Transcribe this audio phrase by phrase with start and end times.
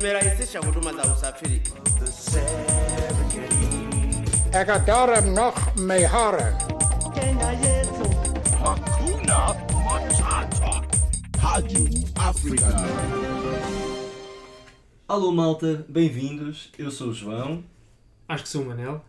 [0.00, 1.62] tumerahisisha huduma za usafiri.
[5.34, 5.74] Noch.
[7.14, 8.04] Kenya yetu.
[8.64, 10.88] Hakuna Matata.
[11.38, 12.66] Rádio África.
[15.06, 16.72] Alô malta, bem-vindos.
[16.78, 17.62] Eu sou o João
[18.26, 19.04] Acho que sou o Manel.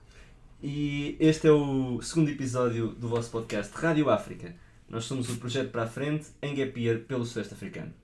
[0.61, 4.53] e este é o segundo episódio do vosso podcast Rádio África.
[4.89, 8.00] Nós somos o projeto para a frente em Gap pelo Sudeste Africano.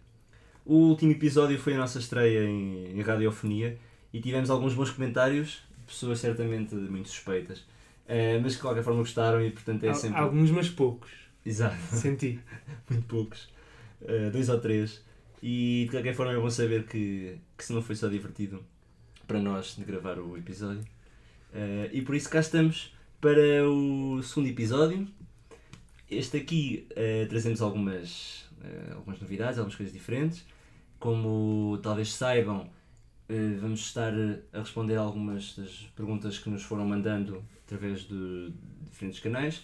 [0.70, 3.78] O último episódio foi a nossa estreia em, em radiofonia
[4.12, 7.64] e tivemos alguns bons comentários, pessoas certamente muito suspeitas,
[8.06, 10.20] eh, mas que de qualquer forma gostaram e portanto é Al- sempre.
[10.20, 11.10] Alguns, mas poucos.
[11.46, 11.78] Exato.
[11.96, 12.38] Senti.
[12.90, 13.48] muito poucos,
[14.02, 15.02] uh, dois ou três,
[15.42, 18.62] e de qualquer forma é bom saber que, que se não foi só divertido
[19.26, 20.82] para nós de gravar o episódio.
[21.54, 25.08] Uh, e por isso cá estamos para o segundo episódio.
[26.12, 30.46] Este aqui uh, trazemos algumas, uh, algumas novidades, algumas coisas diferentes.
[31.00, 32.70] Como talvez saibam,
[33.30, 34.14] uh, vamos estar
[34.54, 38.52] a responder algumas das perguntas que nos foram mandando através de
[38.86, 39.64] diferentes canais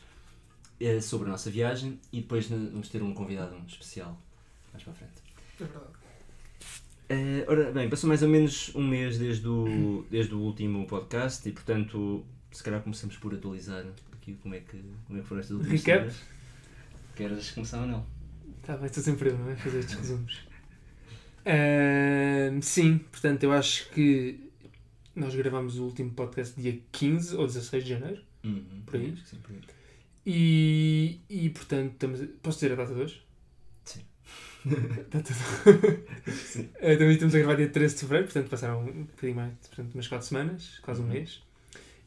[0.79, 4.17] eh, sobre a nossa viagem e depois vamos ter um convidado especial
[4.71, 5.13] mais para a frente.
[5.59, 5.93] É verdade.
[7.09, 11.47] Eh, ora bem, passou mais ou menos um mês desde o, desde o último podcast
[11.47, 15.41] e portanto se calhar começamos por atualizar aqui como é que, como é que foram
[15.41, 15.99] estas últimas Recap?
[16.11, 16.21] semanas.
[17.15, 18.05] Queres começar ou não?
[18.63, 19.55] Tá bem, estou sempre eu, não é?
[19.55, 20.52] Fazer estes resumos.
[21.45, 24.39] Ahm, sim, portanto, eu acho que
[25.15, 28.21] nós gravamos o último podcast dia 15 ou 16 de janeiro.
[28.43, 29.15] Uhum, Por aí?
[29.25, 29.61] sim, por aí.
[30.25, 32.21] E, e portanto, estamos.
[32.21, 33.21] a- Posso dizer a data de hoje?
[33.83, 34.01] Sim.
[35.11, 36.31] Data de...
[36.31, 36.69] Sim.
[36.75, 39.93] Eh, também estamos a gravar dia 13 de fevereiro, portanto, passaram um bocadinho mais, portanto,
[39.93, 41.11] umas 4 semanas, quase um Uhum.
[41.11, 41.41] mês.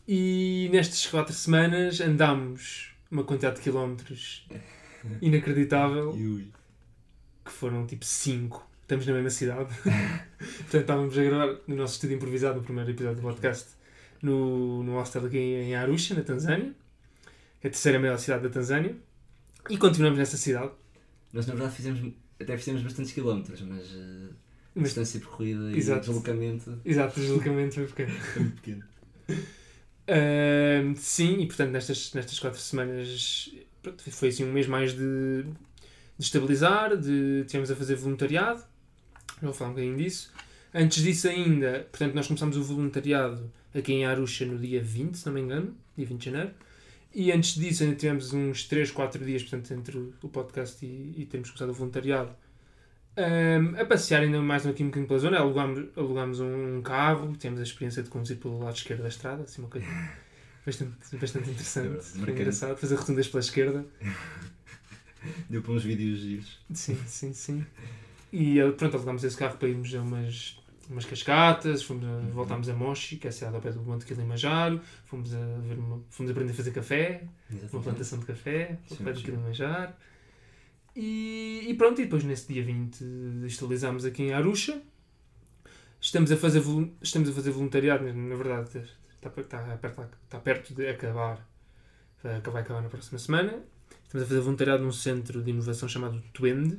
[0.08, 4.46] E nestas 4 semanas andámos uma quantidade de quilómetros
[5.20, 6.12] inacreditável.
[7.44, 8.65] Que foram tipo 5.
[8.86, 9.68] Estamos na mesma cidade.
[10.38, 13.70] Portanto, estávamos a gravar no nosso estúdio improvisado no primeiro episódio do podcast
[14.22, 16.72] no, no hostel aqui em Arusha, na Tanzânia.
[17.64, 18.94] É a terceira maior cidade da Tanzânia.
[19.68, 20.70] E continuamos nessa cidade.
[21.32, 22.00] Nós na verdade fizemos,
[22.40, 24.32] até fizemos bastantes quilómetros, mas uh,
[24.72, 26.06] Mas, distância percorrida e Exato.
[26.06, 28.12] deslocamento exato, deslocamento foi pequeno.
[28.36, 28.84] é muito pequeno.
[30.06, 33.50] Ahm, sim, e portanto nestas, nestas quatro semanas
[33.82, 38.62] pronto, foi assim um mês mais de, de estabilizar, de tivemos a fazer voluntariado,
[39.42, 40.32] vou falar um bocadinho disso.
[40.74, 45.26] Antes disso ainda, portanto nós começámos o voluntariado aqui em Arusha no dia 20, se
[45.26, 46.50] não me engano, dia 20 de janeiro.
[47.14, 51.24] E antes disso ainda tivemos uns 3, 4 dias, portanto, entre o podcast e, e
[51.24, 52.30] termos começado o voluntariado,
[53.16, 55.38] ahm, a passear ainda mais aqui um bocadinho pela zona.
[55.38, 59.62] Alugámos, alugámos um carro, tivemos a experiência de conduzir pelo lado esquerdo da estrada, assim
[59.62, 59.86] uma coisa
[60.66, 62.04] bastante, bastante É interessante.
[62.04, 62.40] Foi marcante.
[62.40, 63.86] engraçado, fazer rotundas pela esquerda.
[65.48, 66.58] Deu para uns vídeos giros.
[66.74, 67.66] Sim, sim, sim.
[68.36, 70.58] E eh, pronto, alugámos esse carro para irmos a umas,
[70.90, 74.04] umas cascatas, fomos a, voltámos a Moshi, que é a cidade ao pé do Monte
[74.04, 77.84] Kilimanjaro, fomos a, ver uma, fomos aprender a fazer café, uma Exatamente.
[77.84, 79.22] plantação de café, ao pé do.
[79.22, 79.94] Kilimanjaro.
[80.94, 84.82] E, e pronto, e depois nesse dia 20 estabilizámos aqui em Arusha.
[85.98, 86.62] Estamos a fazer,
[87.00, 88.66] estamos a fazer voluntariado, mas, na verdade
[89.14, 91.42] está, está, perto, está perto de acabar,
[92.22, 93.62] vai acabar na próxima semana.
[94.04, 96.78] Estamos a fazer voluntariado num centro de inovação chamado Twend,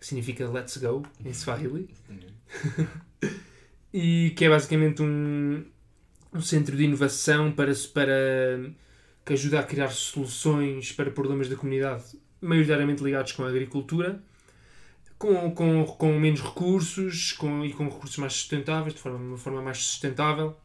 [0.00, 1.90] que significa Let's Go em Swahili
[3.92, 5.62] e que é basicamente um,
[6.32, 8.72] um centro de inovação para, para
[9.24, 12.04] que ajuda a criar soluções para problemas da comunidade,
[12.40, 14.22] maioritariamente ligados com a agricultura,
[15.18, 19.60] com, com, com menos recursos com, e com recursos mais sustentáveis, de forma, uma forma
[19.60, 20.56] mais sustentável.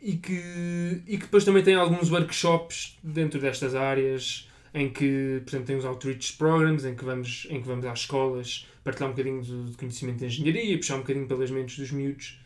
[0.00, 5.50] E que, e que depois também tem alguns workshops dentro destas áreas em que, por
[5.50, 9.12] exemplo, tem os outreach programs em que vamos, em que vamos às escolas partilhar um
[9.12, 12.38] bocadinho de, conhecimento de engenharia, puxar um bocadinho pelas mentes dos miúdos,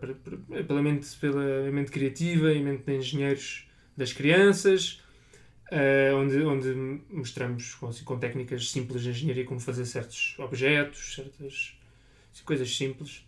[0.00, 3.66] para- pela, mente, pela mente criativa e mente de engenheiros
[3.96, 5.00] das crianças,
[5.70, 11.14] ah, onde, onde mostramos com, assim, com técnicas simples de engenharia como fazer certos objetos,
[11.14, 11.74] certas
[12.32, 13.24] assim, coisas simples.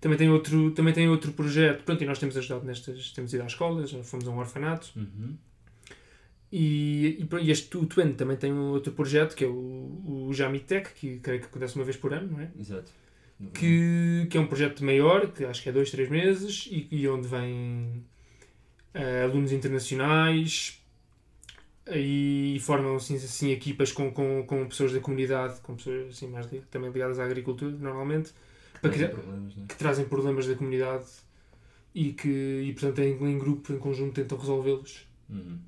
[0.00, 3.42] Também tem outro, também tem outro projeto, pronto, e nós temos ajudado nestas, temos ido
[3.42, 5.36] à escola, já fomos a um orfanato, Uhum.
[6.52, 10.32] E, e, pronto, este o Twente também tem um outro projeto que é o, o
[10.32, 12.50] Jamitech, que creio que acontece uma vez por ano, não é?
[12.58, 12.90] Exato.
[13.52, 17.06] Que, que é um projeto maior, que acho que é dois, três meses, e, e
[17.08, 18.02] onde vêm
[18.94, 20.80] eh, alunos internacionais
[21.94, 26.46] e formam assim, assim equipas com, com, com pessoas da comunidade, com pessoas assim, mais
[26.70, 28.32] também ligadas à agricultura, normalmente,
[28.80, 29.66] para Trazem criar- problemas, não é?
[29.66, 31.06] que trazem problemas da comunidade
[31.94, 32.28] e que,
[32.64, 35.06] e, portanto, em, em grupo, em conjunto, tentam resolvê-los.
[35.28, 35.58] Uhum.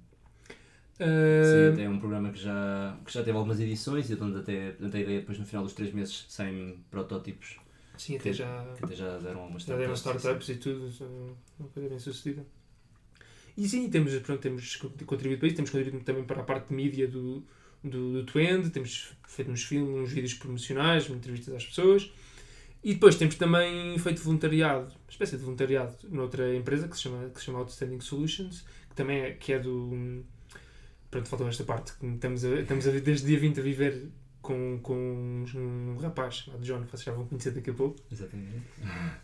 [1.01, 4.39] Eh, Sim, até é um programa que já, que já teve algumas edições e onde
[4.39, 7.57] até, portanto, a ideia é depois no final dos três meses saem protótipos
[7.97, 10.49] Sim, até Que- já, que até já deram algumas já deram startups.
[10.49, 12.45] e tudo, são uma coisa bem sucedida.
[13.57, 16.75] E sim, temos, pronto, temos contribuído para isso, temos contribuído também para a parte de
[16.75, 17.45] mídia do,
[17.83, 22.13] do, do Twend, temos feito uns filmes, uns vídeos promocionais, entrevistas às pessoas.
[22.85, 27.29] E depois temos também feito voluntariado, uma espécie de voluntariado, noutra empresa que se chama,
[27.31, 30.25] que se chama Outstanding Solutions, que também é, que é do.
[31.11, 34.09] Pronto, faltou esta parte, que estamos, a, estamos a, desde dia 20 a viver
[34.43, 37.97] com, com um, um rapaz chamado John, que vocês já vão conhecer daqui a pouco.
[38.11, 38.63] Exatamente.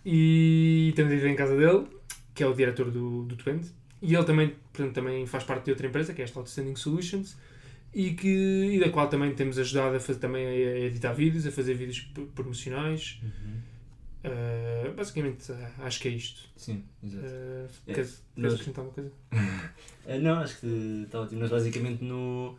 [0.04, 1.86] E estamos a viver em casa dele,
[2.34, 3.70] que é o diretor do, do Twend.
[4.00, 7.36] E ele também, portanto, também faz parte de outra empresa, que é esta Outstanding Solutions,
[7.94, 11.50] e, que, e da qual também temos ajudado a fazer, também a editar vídeos, a
[11.50, 12.00] fazer vídeos
[12.34, 13.20] promocionais.
[13.22, 13.73] Uhum.
[14.24, 16.48] Uh, basicamente, uh, acho que é isto.
[16.56, 17.26] Sim, exato.
[17.26, 19.12] Uh, É, queres, nós- acrescentar uma coisa?
[20.06, 20.66] Eh, não, acho que
[21.06, 21.40] está ótimo.
[21.40, 22.58] Nós basicamente no.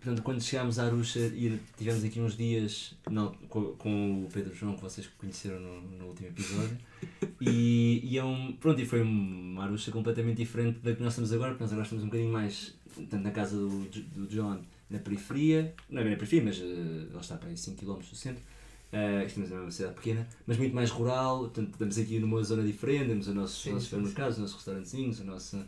[0.00, 4.52] Portanto, quando chegámos à Arusha e tivemos aqui uns dias não, com, com o Pedro
[4.52, 6.76] João, que vocês conheceram no, no último episódio,
[7.40, 11.32] e, e, é um, pronto, e foi uma Arusha completamente diferente da que nós estamos
[11.32, 14.60] agora, porque nós agora estamos um bocadinho mais portanto, na casa do, do John,
[14.90, 17.98] na periferia, não é bem na periferia, mas uh, ele está para aí 5 km
[17.98, 18.42] do centro.
[18.92, 23.08] Uh, estamos numa cidade pequena, mas muito mais rural, portanto, estamos aqui numa zona diferente,
[23.08, 25.66] temos os nossos, Sim, nossos supermercados, os nossos restaurantezinhos, a nossa,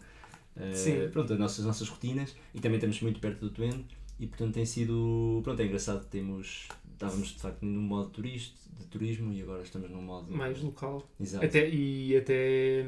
[0.56, 4.52] uh, pronto, as nossas, nossas rotinas e também estamos muito perto do Twente e portanto
[4.52, 9.40] tem sido, pronto, é engraçado, temos, estávamos de facto num modo turista, de turismo e
[9.42, 11.08] agora estamos num modo Mais local.
[11.18, 11.46] exato.
[11.46, 12.84] Até, e até.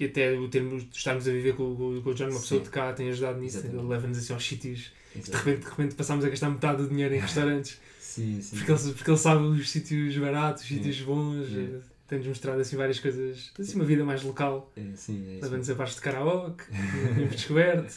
[0.00, 2.58] E até o termo de estarmos a viver com, com, com o John, uma pessoa
[2.58, 2.64] Sim.
[2.64, 3.62] de cá, tem ajudado nisso.
[3.86, 4.92] Leva-nos assim aos sítios.
[5.14, 7.78] De repente, de repente passámos a gastar metade do dinheiro em restaurantes.
[8.00, 8.56] Sim, sim.
[8.56, 11.46] Porque ele, porque ele sabe os sítios baratos, os sítios bons.
[11.54, 13.52] Eh, Tem-nos mostrado assim várias coisas.
[13.58, 14.72] Assim, uma vida mais local.
[14.74, 15.44] É, sim, é isso.
[15.44, 16.64] Levando-nos a bares de karaoke,
[17.14, 17.94] temos descoberto.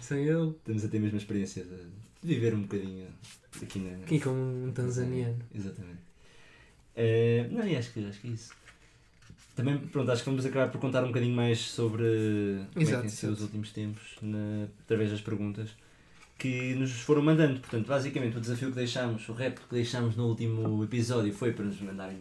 [0.00, 0.50] Sem ele.
[0.50, 1.78] Estamos a ter a mesma experiência de,
[2.22, 3.06] viver um bocadinho
[3.62, 3.96] aqui na.
[3.96, 5.38] Aqui com um tanzaniano.
[5.54, 6.00] Exatamente.
[6.94, 8.50] Eh, não, e acho que, acho que é isso.
[9.54, 12.04] Também, pronto, acho que vamos acabar por contar um bocadinho mais sobre
[12.74, 13.42] como é que sido os exato.
[13.42, 15.70] últimos tempos na- através das perguntas
[16.38, 17.60] que nos foram mandando.
[17.60, 21.64] Portanto, basicamente o desafio que deixámos, o repto que deixámos no último episódio foi para
[21.66, 22.18] nos mandarem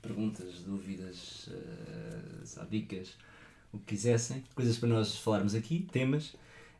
[0.00, 1.50] perguntas, dúvidas,
[2.44, 3.14] sabe, dicas,
[3.72, 6.34] o que quisessem, coisas para nós falarmos aqui, temas.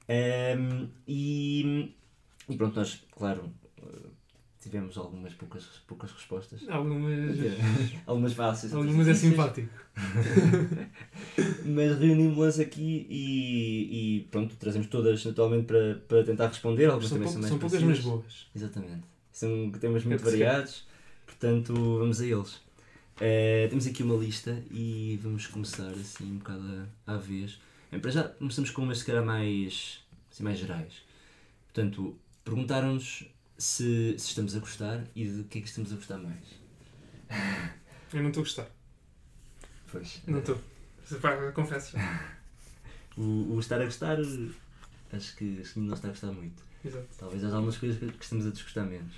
[0.08, 1.92] Ehm, e,
[2.48, 3.52] e pronto, nós, claro,
[3.82, 4.08] eh,
[4.68, 6.68] tivemos algumas poucas, poucas respostas.
[6.68, 7.36] Algumas,
[8.06, 8.72] Algumas fáceis.
[8.72, 9.68] algumas é simpático.
[11.64, 16.86] Mas reunimos-las aqui e, e pronto, trazemos todas naturalmente para, para tentar responder.
[16.86, 18.46] Algumas São, também são mais são poucas, mas boas.
[18.54, 19.02] Exatamente.
[19.32, 20.86] São temas muito É variados,
[21.26, 22.60] portanto vamos a eles.
[23.20, 27.58] Eh, temos aqui uma lista e vamos começar assim um bocado à, à vez.
[28.00, 30.00] Para já começamos com umas se calhar mais,
[30.30, 31.02] assim, mais gerais.
[31.72, 33.24] Portanto, perguntaram-nos
[33.58, 36.44] se, se estamos a gostar e de que é que estamos a gostar mais.
[38.14, 38.70] Eu não estou a gostar.
[39.90, 40.22] Pois.
[40.26, 40.58] Não estou.
[41.54, 41.96] Confesso.
[43.16, 46.62] O, o estar a gostar, acho que, acho que não está a gostar muito.
[46.84, 47.08] Exato.
[47.18, 49.14] Talvez haja algumas coisas que, estamos a desgostar menos.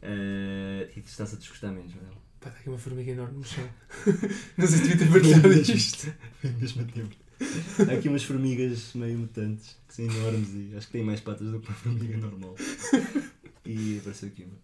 [0.00, 2.06] Eh, e que estás a desgostar menos, não é?
[2.40, 3.68] Pá, está aqui uma formiga enorme no chão.
[4.56, 6.14] não sei se devia ter partilhado isto.
[6.42, 7.16] Ao mesmo tempo.
[7.88, 11.50] Há aqui umas formigas meio mutantes, que são enormes e acho que têm mais patas
[11.50, 12.56] do que uma formiga normal.
[13.68, 14.56] E apareceu aqui uma.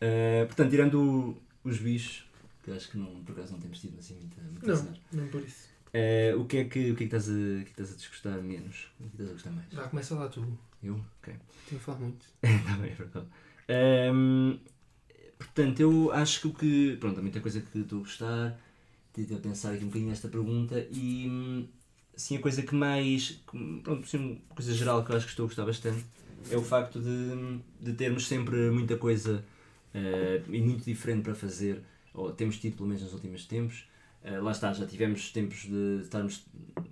[0.00, 2.26] Eh, portanto, tirando o- os bichos,
[2.62, 4.94] que acho que não, por acaso não temos tido assim muita, muita Não, azar.
[5.12, 5.68] não por isso.
[5.92, 7.92] Eh, o, que é que, o que é que estás a, que é que estás
[7.92, 8.88] a desgostar menos?
[9.00, 9.72] O que é que estás a gostar mais?
[9.72, 10.58] Já começa lá tu.
[10.82, 10.94] Eu?
[11.22, 11.34] Ok.
[11.68, 12.26] Tenho a falar muito.
[12.42, 13.26] Está bem, é verdade.
[13.68, 14.58] Ehm,
[15.38, 16.96] portanto, eu acho que o que.
[17.00, 18.60] Pronto, há muita coisa que estou a gostar.
[19.14, 21.26] Tive a pensar aqui um bocadinho nesta pergunta e.
[21.28, 21.66] hum,
[22.14, 23.32] Assim, a coisa que mais.
[23.82, 24.16] Pronto, assim,
[24.48, 26.02] uma coisa geral que eu acho que estou a gostar bastante
[26.50, 29.44] é o facto de, de termos sempre muita coisa
[29.94, 31.80] eh, e muito diferente para fazer,
[32.14, 33.86] ou temos tido pelo menos nos últimos tempos.
[34.24, 36.44] Eh, lá está, já tivemos tempos de estarmos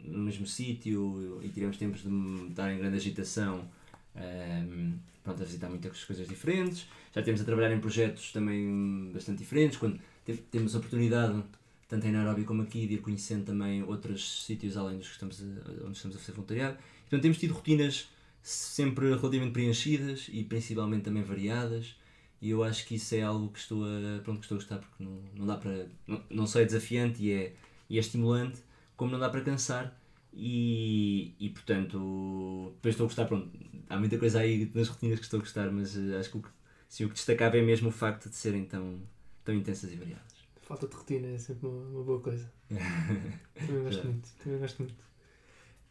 [0.05, 2.09] no mesmo sítio e tivemos tempos de
[2.51, 3.69] estar em grande agitação
[4.17, 6.87] ehm, pronto, a visitar muitas coisas diferentes.
[7.15, 9.79] Já temos a trabalhar em projetos também bastante diferentes.
[9.79, 11.43] Quando te- temos a oportunidade,
[11.89, 15.41] tanto em Nairobi como aqui, de ir conhecendo também outros sítios além dos que estamos
[15.43, 16.77] a, onde estamos a fazer voluntariado.
[17.03, 18.09] Portanto, temos tido rotinas
[18.45, 21.97] sempre relativamente preenchidas e principalmente também variadas.
[22.43, 24.79] E eu acho que isso é algo que estou a, pronto, que estou a gostar
[24.79, 25.89] porque não, não dá para.
[26.07, 27.55] Não, não só é desafiante e é,
[27.89, 28.61] e é estimulante,
[28.97, 29.99] como não dá para cansar.
[30.31, 33.25] E, e portanto, depois estou a gostar.
[33.25, 33.51] Pronto,
[33.89, 36.43] há muita coisa aí nas rotinas que estou a gostar, mas eh, acho que o
[36.43, 36.49] que,
[36.87, 39.01] sim, o que destacava é mesmo o facto de serem tão,
[39.43, 40.35] tão intensas e variadas.
[40.61, 42.53] Falta de rotina é sempre uma, uma boa coisa.
[42.69, 44.29] Também gosto muito.
[44.43, 44.95] Também gosto muito.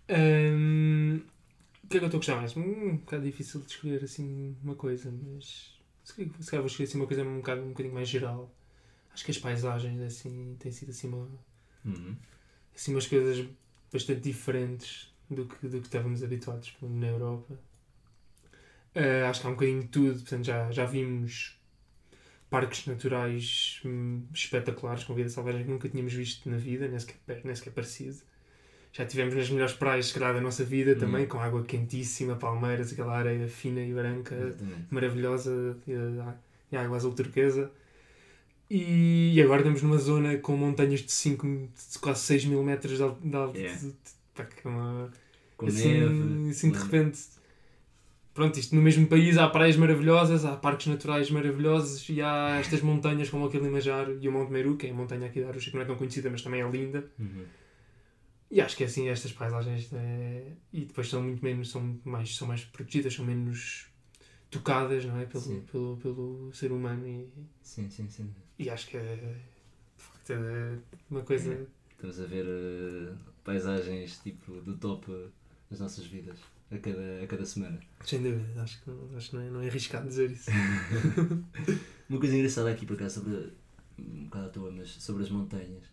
[0.09, 1.32] O
[1.93, 2.55] que é que eu estou a gostar mais?
[2.57, 6.67] Hum, um bocado difícil de escolher assim uma coisa, mas se calhar, se calhar vou
[6.67, 8.53] escolher assim uma coisa um bocado um bocadinho mais geral.
[9.13, 11.29] acho que as paisagens assim, têm sido assim, uma,
[11.85, 12.17] Uhum.
[12.75, 13.47] assim umas coisas
[13.91, 17.57] bastante diferentes do que, do que estávamos habituados na Europa.
[18.95, 21.57] Ah, acho que há um bocadinho de tudo, portanto já, já vimos
[22.49, 27.41] parques naturais hum, espetaculares com vida selvagem que nunca tínhamos visto na vida, nem sequer,
[27.45, 28.17] nem sequer parecido.
[28.95, 31.27] Já tivemos nas melhores praias, se calhar, da nossa vida também, Uhum.
[31.29, 34.85] com água quentíssima, palmeiras, aquela areia fina e branca, Exatamente.
[34.91, 36.35] maravilhosa e a,
[36.71, 37.71] e a água azul turquesa.
[38.69, 43.03] E, agora estamos numa zona com montanhas de 5, de quase 6 mil metros de
[43.03, 43.65] al- de altitude.
[44.37, 44.49] Yeah.
[44.63, 45.11] É uma,
[45.57, 46.49] Com assim, neve.
[46.49, 47.19] assim de repente.
[48.33, 52.81] Pronto, isto no mesmo país há praias maravilhosas, há parques naturais maravilhosos e há estas
[52.81, 55.69] montanhas como aquele Kilimanjaro e o Monte Meru, que é a montanha aqui da Arusha,
[55.69, 57.05] que não é tão conhecida, mas também é linda.
[57.19, 57.43] Uhum.
[58.55, 62.07] E acho que é assim, estas paisagens é, e depois são muito menos, são muito
[62.07, 63.87] mais, são mais protegidas, são menos
[64.51, 65.25] tocadas, não é?
[65.25, 65.61] Pelo, Sim.
[65.71, 67.27] pelo, pelo ser humano e,
[67.63, 68.29] Sim, sim, sim.
[68.59, 69.15] e acho que é,
[69.97, 70.77] de facto, é
[71.09, 71.51] uma coisa.
[71.51, 71.65] É.
[71.93, 75.29] Estamos a ver eh, paisagens tipo do top eh,
[75.71, 76.37] das nossas vidas
[76.69, 77.79] a cada, a cada semana.
[78.05, 80.51] Sem dúvida, acho que, não- acho que não, é, não é arriscado dizer isso.
[82.07, 83.51] Uma coisa engraçada aqui por acaso sobre
[83.97, 85.83] um bocado à toa, mas sobre as montanhas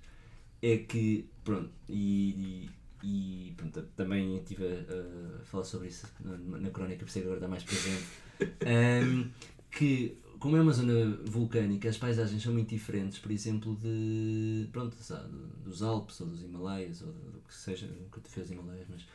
[0.63, 2.69] é que pronto, e,
[3.03, 7.19] e, e, pronto, também estive a, a falar sobre isso na, na crónica, por isso
[7.19, 8.05] é que agora está mais presente.
[8.67, 9.31] Ahm,
[9.71, 14.97] que como é uma zona vulcânica, as paisagens são muito diferentes, por exemplo, de pronto,
[14.97, 15.29] sabe,
[15.65, 19.07] dos Alpes ou dos Himalaias, ou do que seja, nunca te fez Himalaias, mas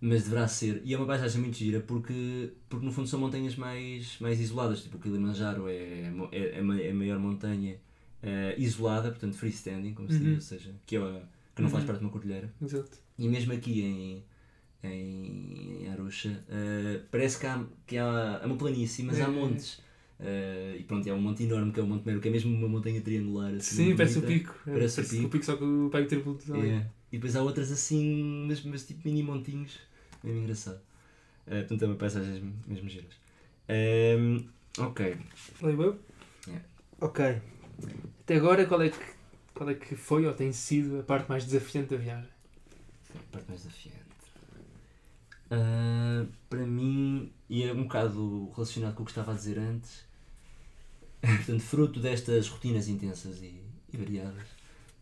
[0.00, 0.80] mas deverá ser.
[0.84, 4.82] E é uma paisagem muito gira porque, porque no fundo são montanhas mais, mais isoladas.
[4.82, 7.76] Tipo o Kilimanjaro é, é, é, ma- é a maior montanha
[8.22, 10.34] eh, isolada, portanto freestanding, como se diz, Uhum.
[10.34, 11.22] ou seja, que, é
[11.54, 11.86] que não faz Uhum.
[11.86, 12.52] parte de uma cordilheira.
[12.62, 12.98] Exato.
[13.18, 14.24] E mesmo aqui em,
[14.82, 19.26] em, em Arusha, eh, parece que há, que há, há uma planície, mas É, há
[19.26, 19.30] é.
[19.30, 19.80] montes.
[20.20, 22.52] Eh, e pronto, é um monte enorme que é o Monte Mero, que é mesmo
[22.54, 23.54] uma montanha triangular.
[23.54, 24.40] Assim, Sim, parece o bonita.
[24.44, 24.58] pico.
[24.64, 25.44] Parece o pico.
[25.44, 26.52] só que o pego triplo de.
[26.70, 26.86] É.
[27.12, 29.78] E depois há outras assim, mas, mas tipo mini montinhos,
[30.24, 30.80] mesmo engraçado.
[31.46, 33.14] Eh, portanto, é uma paisagem mesmo giras.
[33.68, 34.44] Ehm,
[34.78, 35.16] ok.
[35.62, 35.98] Leio eu?
[36.46, 36.64] Yeah.
[37.00, 37.40] Ok.
[38.20, 38.98] Até agora, qual é, que,
[39.54, 42.28] qual é que foi ou tem sido a parte mais desafiante da viagem?
[43.14, 43.98] A parte mais desafiante.
[45.50, 50.04] Ah, para mim, e é um bocado relacionado com o que estava a dizer antes,
[51.20, 53.60] portanto, fruto destas rotinas intensas e,
[53.92, 54.46] e variadas,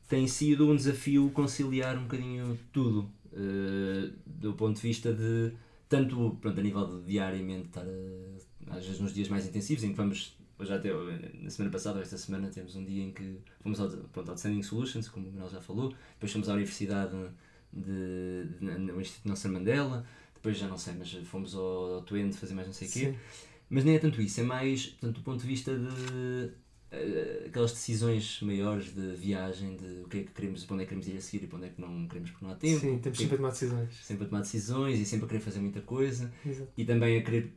[0.09, 5.53] tem sido um desafio conciliar um bocadinho tudo, ah, do ponto de vista de,
[5.89, 9.91] tanto pronto, a nível de diariamente estar, a- às vezes nos dias mais intensivos, em
[9.91, 10.91] que vamos, hoje até,
[11.41, 14.35] na semana passada ou esta semana, temos um dia em que fomos ao, pronto, ao
[14.35, 17.15] Descending Solutions, como o Manuel já falou, depois fomos à Universidade
[17.73, 22.37] de, de, no Instituto Nelson Mandela, depois já não sei, mas fomos ao, ao Twente
[22.37, 23.15] fazer mais não sei o quê.
[23.69, 26.53] Mas nem é tanto isso, é mais portanto, do ponto de vista de
[26.91, 30.87] eh, aquelas decisões maiores de viagem, de o que é que queremos, para onde é
[30.87, 32.55] que queremos ir a seguir e para onde é que não queremos porque não há
[32.55, 32.81] tempo.
[32.81, 33.97] Sim, temos sempre a tomar decisões.
[34.05, 36.71] sempre a tomar decisões e sempre a querer fazer muita coisa Exato.
[36.77, 37.53] e também a querer,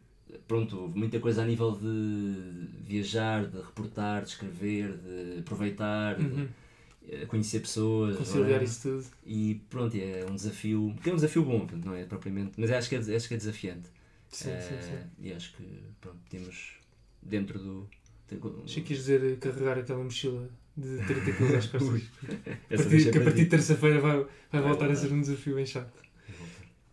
[0.48, 6.48] pronto, muita coisa a nível de viajar, de reportar, de escrever, de aproveitar, de Uhum.
[7.08, 8.16] eh, conhecer pessoas.
[8.18, 8.64] Conciliar whatever.
[8.68, 9.06] isso tudo.
[9.26, 12.90] E pronto, é um desafio, que é um desafio bom, não é propriamente, mas acho
[12.90, 13.90] que é, acho que é desafiante.
[14.32, 15.28] Sim, Eh, sim, sim.
[15.28, 15.64] E acho que
[16.00, 16.74] pronto, temos
[17.22, 17.90] dentro do.
[18.64, 22.04] Achei que ias dizer carregar aquela mochila de 30 kg às costas.
[22.70, 24.96] A partir- a partir de terça-feira vai, vai Vai voltar a voltar.
[24.96, 25.92] ser um desafio bem chato.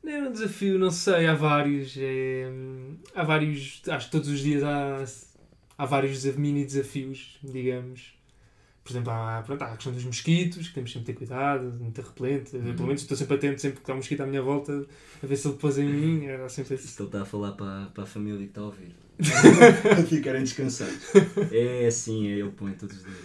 [0.06, 1.96] Não é um desafio, não sei, há vários.
[1.98, 2.48] é,
[3.12, 3.82] há vários.
[3.88, 5.04] Acho que todos os dias há,
[5.76, 8.14] há vários mini desafios, digamos.
[8.84, 11.72] Por exemplo, há, pronto, há a questão dos mosquitos, que temos sempre de ter cuidado,
[11.72, 12.54] de não ter repelente.
[12.54, 12.76] Uhum.
[12.76, 14.86] Pelo menos estou sempre atento, sempre que há um mosquito à minha volta,
[15.20, 16.26] a ver se ele pôs em mim.
[16.26, 16.86] Era sempre esse.
[16.86, 18.94] Isto ele está a falar para, para a família que está a ouvir.
[20.08, 21.02] Ficarem descansados.
[21.50, 23.18] É assim, é ele põe todos os dias.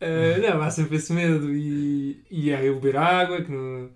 [0.00, 3.90] Uh, não, há sempre esse medo e, e há eu beber água, que não...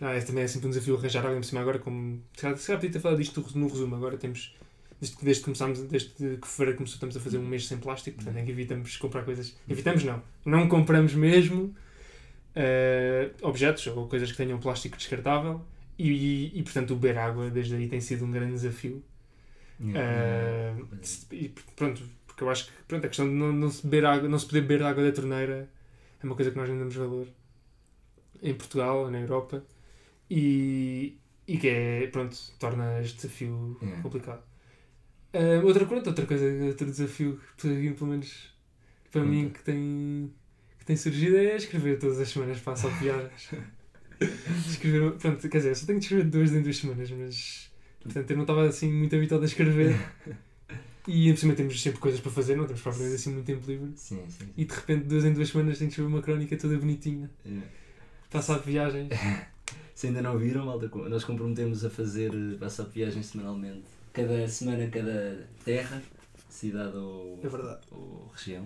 [0.00, 2.22] É, também é sempre um desafio arranjar água em cima agora, como...
[2.34, 4.56] Se calhar, se calhar podia ter falado disto no resumo, agora temos...
[5.00, 7.78] Desde que, desde que começámos, desde que fevereiro começou, estamos a fazer um mês sem
[7.78, 9.56] plástico, portanto é que evitamos comprar coisas...
[9.68, 11.74] Evitamos não, não compramos mesmo
[12.56, 15.64] uh, objetos ou coisas que tenham plástico descartável
[15.96, 19.02] e, e, portanto, o beber água desde aí tem sido um grande desafio.
[19.80, 20.98] Uh,
[21.32, 24.28] e pronto, porque eu acho que pronto, a questão de não, não, se beber água,
[24.28, 25.70] não se poder beber água da torneira
[26.20, 27.28] é uma coisa que nós não damos valor
[28.42, 29.62] em Portugal, na Europa
[30.30, 34.00] e, e que é, pronto, torna este desafio É.
[34.02, 34.42] complicado.
[35.34, 38.50] Uh, outra, outra coisa, outro desafio que pelo menos
[39.12, 40.32] para mim que tem,
[40.78, 43.50] que tem surgido é escrever todas as semanas para a piadas.
[44.68, 47.70] escrever, pronto, quer dizer, só tenho de escrever duas em duas semanas, mas
[48.02, 49.94] portanto eu não estava assim muito habituado a escrever.
[51.10, 53.92] E em cima temos sempre coisas para fazer, não temos propriamente assim muito tempo livre.
[53.96, 54.44] Sim, sim.
[54.44, 54.52] sim.
[54.54, 57.30] E de repente, duas em duas semanas, tens de ver uma crónica toda bonitinha.
[57.46, 57.60] É.
[58.30, 59.08] Passar de viagens.
[59.98, 63.82] Se ainda não viram, malta, nós comprometemos a fazer eh, passar de viagem semanalmente.
[64.12, 66.00] Cada semana, cada terra,
[66.48, 67.48] cidade ou, É
[67.90, 68.64] ou região.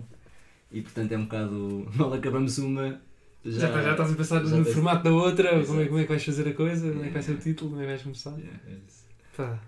[0.71, 1.87] E portanto é um bocado.
[1.97, 3.01] Mal acabamos uma.
[3.43, 6.03] Já, já, estás a pensar já no tens- formato da outra, como é, como é
[6.03, 7.89] que vais fazer a coisa, como é que vai ser o título, como é que
[7.93, 8.37] vais começar.
[8.37, 9.05] Yeah, é isso.
[9.35, 9.59] Pá.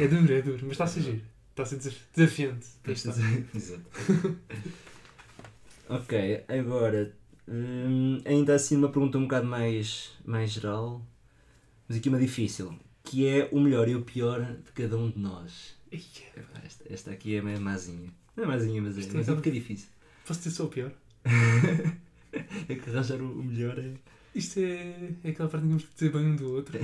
[0.00, 1.20] É duro, é duro, mas está a ser giro.
[1.50, 2.66] Está a ser desaf- desafiante.
[3.54, 3.82] Exato.
[5.90, 7.12] ok, agora.
[7.48, 11.02] Hum, ainda assim uma pergunta um bocado mais, mais geral,
[11.88, 12.78] mas aqui uma difícil.
[13.02, 15.74] Que é o melhor e o pior de cada um de nós.
[15.90, 18.10] Epá, Esta, esta aqui é meio mazinha.
[18.36, 19.88] Não é mazinha, mas é, é mas é um aquela- bocado difícil.
[20.26, 20.92] Posso ter só o pior?
[22.68, 23.94] É que arranjar o melhor é.
[24.34, 26.78] Isto é, é aquela parte que temos que dizer bem um do outro.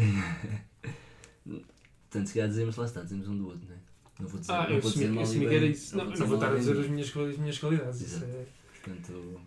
[1.44, 3.78] Portanto, se calhar dizemos, lá está, dizemos um do outro, não é?
[4.20, 5.74] Não vou dizer, Ah, não eu vou dizer mal e bem.
[5.92, 8.00] Não, vou não vou estar a dizer as minhas, as minhas qualidades.
[8.00, 8.46] Isso é...
[8.82, 9.40] Portanto,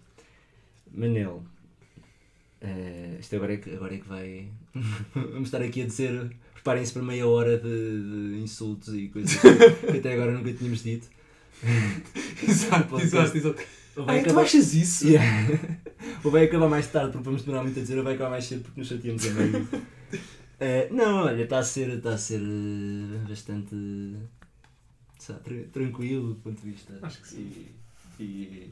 [0.98, 1.44] Manel,
[2.62, 4.48] eh, isto agora é que, agora é que vai.
[5.14, 6.30] Vamos estar aqui a dizer.
[6.54, 7.64] Preparem-se para meia hora de,
[8.36, 11.08] de insultos e coisas que até agora nunca tínhamos dito.
[12.48, 13.62] Exato, exato, exato.
[14.06, 15.08] Ai, tu acabar- achas isso?
[15.08, 15.48] Yeah.
[16.24, 18.46] ou vai acabar mais tarde porque vamos demorar muito a dizer, ou vai acabar mais
[18.46, 19.68] cedo porque nos chateamos a meio.
[20.60, 23.76] Eh, não, olha, está a ser, está a ser eh, bastante
[25.18, 27.00] sabe, tra- tranquilo do ponto de vista.
[27.02, 27.52] Acho que sim.
[28.20, 28.70] E,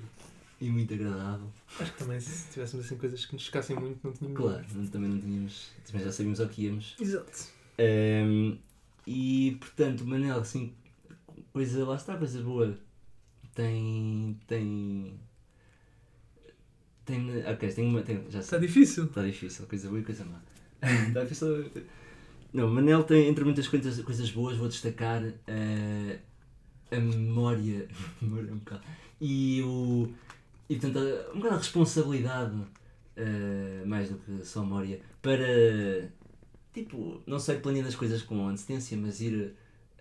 [0.61, 1.51] e, muito agradável.
[1.79, 4.37] Acho que também se tivéssemos assim coisas que nos chocassem muito, não tínhamos.
[4.39, 5.69] Claro, não- também não tínhamos.
[5.85, 6.95] Também já sabíamos ao que íamos.
[6.99, 7.47] Exato.
[7.77, 8.57] Ehm,
[9.05, 10.73] e portanto, o Manel, assim,
[11.51, 12.77] coisa, lá está, coisa boa.
[13.53, 14.37] Tem.
[14.47, 15.19] Tem.
[17.05, 17.45] Tem.
[17.45, 18.01] Ok, tem uma.
[18.01, 19.05] Tem, já Está difícil.
[19.05, 20.41] Está difícil, coisa boa e coisa má.
[21.07, 21.69] Está difícil.
[22.53, 26.19] Não, Manel tem, entre muitas coisas, coisas boas, vou destacar eh,
[26.91, 27.87] a memória.
[28.21, 28.81] memória um bocado.
[29.21, 30.09] E o.
[30.69, 30.99] E portanto,
[31.33, 32.55] um bocado responsabilidade,
[33.15, 36.09] eh, mais do que só memória, para.
[36.73, 39.55] Tipo, não sei, planeando as coisas com antecedência, mas ir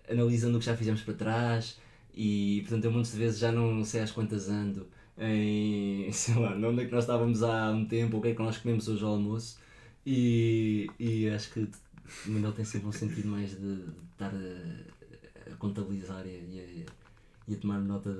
[0.09, 1.79] analisando o que já fizemos para trás.
[2.13, 6.11] E portanto, eu muitas vezes já não sei às quantas ando em.
[6.13, 8.57] sei lá, onde é que nós estávamos há um tempo, o que é que nós
[8.57, 9.59] comemos hoje ao almoço.
[10.05, 15.51] E, e acho que o Manuel tem sempre um sentido mais de, de estar a,
[15.51, 17.05] a contabilizar e a, e a-
[17.47, 18.11] e a tomar nota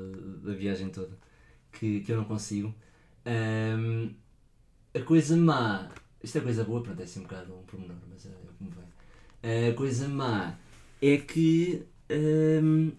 [0.44, 1.18] da viagem toda,
[1.78, 2.74] que, que eu não consigo.
[3.26, 4.10] Ahm,
[4.94, 5.90] a coisa má,
[6.24, 8.72] isto é coisa boa, pronto, é assim um bocado um pormenor, mas é, é como
[8.72, 9.70] vem.
[9.70, 10.56] A coisa má
[11.02, 12.92] é que ahm,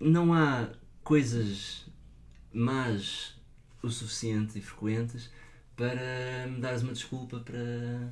[0.00, 0.68] não há
[1.04, 1.86] coisas
[2.52, 3.34] más
[3.82, 5.30] o suficiente e frequentes
[5.76, 8.10] para me dares uma desculpa para,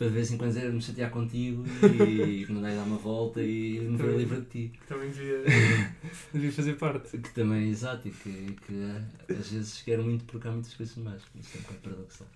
[0.00, 3.78] para de vez em quando me chatear contigo e que dás dar uma volta e
[3.80, 4.72] me ver livre de ti.
[4.80, 5.44] Que também devia,
[6.32, 7.18] devia fazer parte.
[7.18, 10.96] Que também exato e que, que eh, às vezes quero muito porque há muitas coisas
[10.96, 11.20] más.
[11.38, 12.26] Isto é um bocado paradoxal.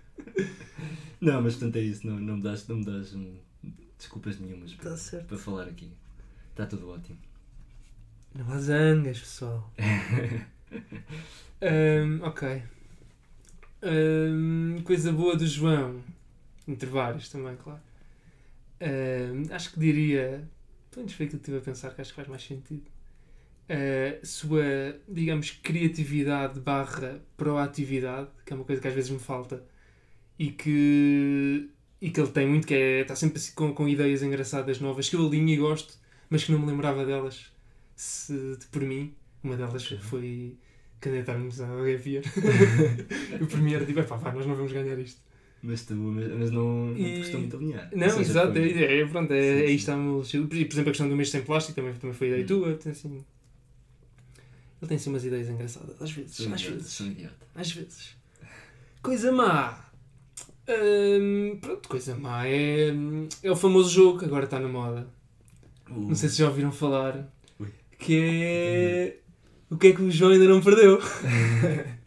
[1.20, 3.36] não, mas portanto é isso, não, não me das, não me das hum,
[3.98, 5.26] desculpas nenhumas para, Tá certo.
[5.26, 5.92] para falar aqui.
[6.52, 7.18] Está tudo ótimo.
[8.34, 9.70] Não há zangas, pessoal.
[11.60, 12.62] Ahm, ok.
[13.82, 16.02] Ahm, coisa boa do João.
[16.68, 17.82] Entre vários também, claro.
[18.80, 20.48] Ahm, acho que diria.
[20.90, 22.84] Pelo menos foi aquilo que estive a pensar que acho que faz mais sentido.
[24.22, 24.62] A sua,
[25.08, 29.62] digamos, criatividade barra proatividade, que é uma coisa que às vezes me falta
[30.38, 34.22] e que, e que ele tem muito, que é está sempre assim com, com ideias
[34.22, 35.94] engraçadas novas que eu alinho e gosto,
[36.30, 37.52] mas que não me lembrava delas
[37.96, 39.14] se, de- por mim.
[39.42, 40.56] Uma delas foi
[41.00, 42.24] candidatarmos ao Gavier.
[43.40, 45.20] o primeiro, tipo, "Epá, pá, nós não vamos ganhar isto.
[45.62, 47.90] Mas, tu, mas, não, não te E- custou muito alinhar.
[47.94, 49.74] Não, seja, exato, foi- é, é, pronto, é, Sim, aí sim.
[49.74, 50.34] estamos.
[50.34, 52.46] E, por exemplo, a questão do mês sem plástico também, também foi ideia Hum.
[52.46, 52.74] tua.
[52.74, 53.24] Tem, assim,
[54.80, 56.36] ele tem assim umas ideias engraçadas, às vezes.
[56.36, 56.92] Sou às idiota, vezes.
[56.92, 57.46] sou idiota.
[57.54, 58.16] Às vezes.
[59.02, 59.84] Coisa má.
[60.68, 62.92] Hum, pronto, coisa má é,
[63.42, 65.08] é o famoso jogo que agora está na moda.
[65.90, 67.32] Uh, Não sei se já ouviram falar.
[67.58, 67.68] Ui.
[67.98, 69.16] Que é.
[69.70, 70.98] O que é que o João ainda não perdeu?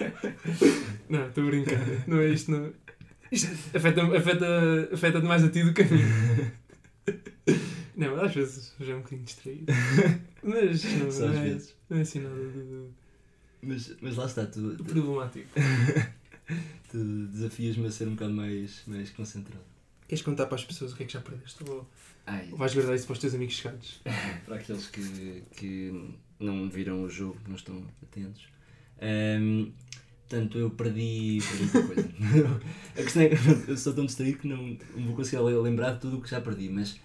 [1.08, 1.78] não, estou a brincar.
[2.06, 2.72] Não é isto, não.
[3.30, 6.02] Isto afeta, afeta, afeta mais a ti do que a mim.
[7.96, 9.66] Não, às vezes já é um bocadinho distraído.
[10.42, 11.74] Mas não, Só às não é, vezes.
[11.88, 12.88] não é assim nada de,
[13.62, 15.48] Mas, mas lá está, tu, problemático.
[16.90, 19.64] tu desafias-me a ser um bocado mais, mais concentrado.
[20.08, 21.62] Queres contar para as pessoas o que é que já perdeste?
[21.68, 21.88] Ou
[22.26, 24.00] Ai, ou vais guardar isso para os teus amigos chegados?
[24.44, 28.46] para aqueles que, que não viram o jogo, não estão atentos.
[29.02, 29.72] Ahm,
[30.28, 32.10] portanto, eu perdi, perdi muita coisa.
[32.94, 35.94] a questão é que eu sou tão distraído que não, não vou conseguir le- lembrar
[35.94, 36.98] de tudo o que já perdi, mas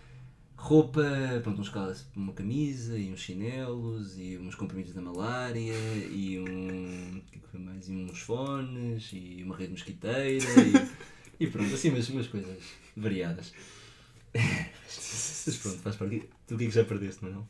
[0.56, 1.04] roupa,
[1.44, 5.74] pronto, uns calças, uma camisa e uns chinelos e uns comprimidos da malária
[6.12, 7.18] e um.
[7.18, 7.90] O que é que foi mais?
[7.90, 10.30] E uns fones e uma rede mosquiteira
[11.40, 12.58] e, e pronto, assim umas, umas coisas
[12.96, 13.54] variadas.
[14.34, 16.24] Mas pronto, faz parte.
[16.46, 17.44] Tu o que é que já perdeste, não é?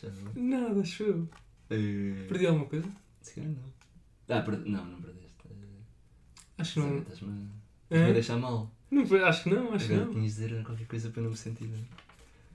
[0.00, 0.42] Já não?
[0.42, 1.28] Nada, acho eu.
[1.70, 2.88] Eh, Perdi alguma coisa?
[3.22, 3.79] Se calhar não.
[4.38, 4.58] Ah, per...
[4.60, 5.30] não, não perdeste.
[6.58, 6.98] Acho que não.
[6.98, 7.48] Estás-me
[7.90, 8.10] a- É?
[8.10, 8.70] a deixar mal.
[8.90, 10.14] não acho que não, acho que Agora não.
[10.14, 11.68] tinhas de dizer qualquer coisa para não me sentir.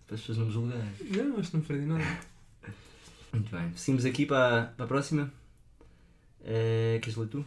[0.06, 0.92] para as pessoas não me julgarem.
[1.12, 2.04] Não, acho que não perdi nada.
[3.34, 3.76] Muito bem.
[3.76, 5.32] Seguimos aqui para, para a próxima.
[6.44, 7.40] Eh, queres ler tu?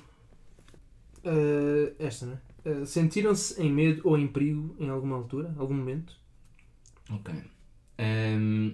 [1.24, 2.38] Uh, esta, né?
[2.64, 6.14] Uh, Sentiram-se em medo ou em perigo em alguma altura, algum momento?
[7.10, 7.34] Ok.
[7.98, 8.72] Ehm,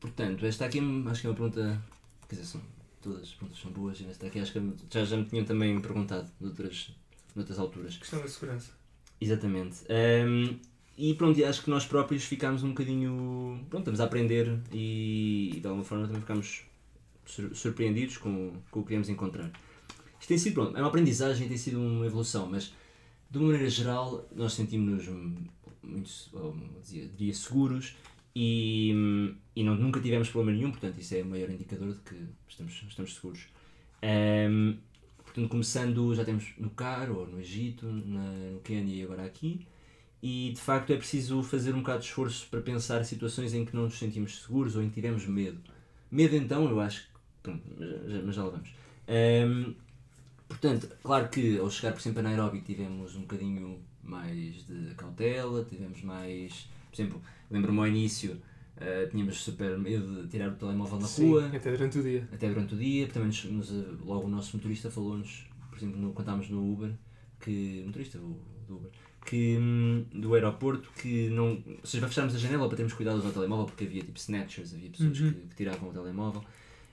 [0.00, 1.82] portanto, esta aqui é- acho que é uma pergunta.
[2.28, 2.60] Quer dizer, são,
[3.04, 5.80] todas as perguntas são boas e esta aqui acho que já, já me tinham também
[5.80, 6.90] perguntado noutras,
[7.36, 7.96] noutras alturas.
[7.96, 8.72] Questão da segurança.
[9.20, 9.84] Exatamente.
[9.88, 10.56] Ehm,
[10.96, 13.64] e pronto, acho que nós próprios ficámos um bocadinho.
[13.70, 16.62] Pronto, estamos a aprender e, e de alguma forma também ficámos
[17.26, 19.50] sur- surpreendidos com, com o que íamos encontrar.
[20.18, 22.72] Isto tem sido, pronto, é uma aprendizagem, tem sido uma evolução, mas
[23.30, 25.06] de uma maneira geral nós sentimos-nos
[25.82, 27.94] muito, ou, dizia, diria, seguros
[28.34, 32.16] e, e não, nunca tivemos problema nenhum, portanto isso é o maior indicador de que
[32.48, 33.46] estamos, estamos seguros.
[34.02, 34.74] Ehm,
[35.24, 39.66] portanto, começando, já temos no Cairo, no Egito, na, no Quênia e agora aqui,
[40.22, 43.74] e de facto é preciso fazer um bocado de esforço para pensar situações em que
[43.76, 45.60] não nos sentimos seguros ou em que tivemos medo.
[46.10, 47.14] Medo então, eu acho que.
[47.42, 47.62] Pronto,
[48.24, 48.70] mas já, lá vamos.
[49.06, 49.74] Ehm,
[50.48, 55.64] portanto, claro que ao chegar por exemplo a Nairobi tivemos um bocadinho mais de cautela,
[55.64, 56.68] tivemos mais.
[56.94, 58.40] Por exemplo, lembro-me ao início,
[58.76, 62.28] eh, tínhamos super medo de tirar o telemóvel na Sim, rua até durante o dia.
[62.32, 63.70] até durante o dia, também nos, nos,
[64.04, 66.92] logo o nosso motorista falou-nos, por exemplo, no, quando estávamos no Uber,
[67.40, 67.82] que.
[67.86, 68.36] motorista do,
[68.68, 68.90] do Uber,
[69.26, 71.62] que hum, do aeroporto que não.
[71.66, 74.74] Ou seja, para fecharmos a janela para termos cuidado do telemóvel porque havia tipo snatchers,
[74.74, 75.32] havia pessoas Uhum.
[75.32, 76.44] que, que tiravam o telemóvel.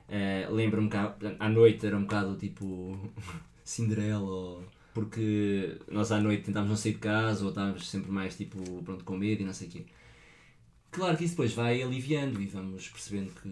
[0.10, 2.98] Eh, Lembro-me que à, à noite era um bocado tipo
[3.64, 4.64] Cinderela ou.
[4.94, 9.04] Porque nós à noite tentávamos não sair de casa ou estávamos sempre mais tipo pronto
[9.06, 9.86] com medo e não sei o quê.
[10.92, 13.50] Claro que isso depois vai aliviando e vamos percebendo que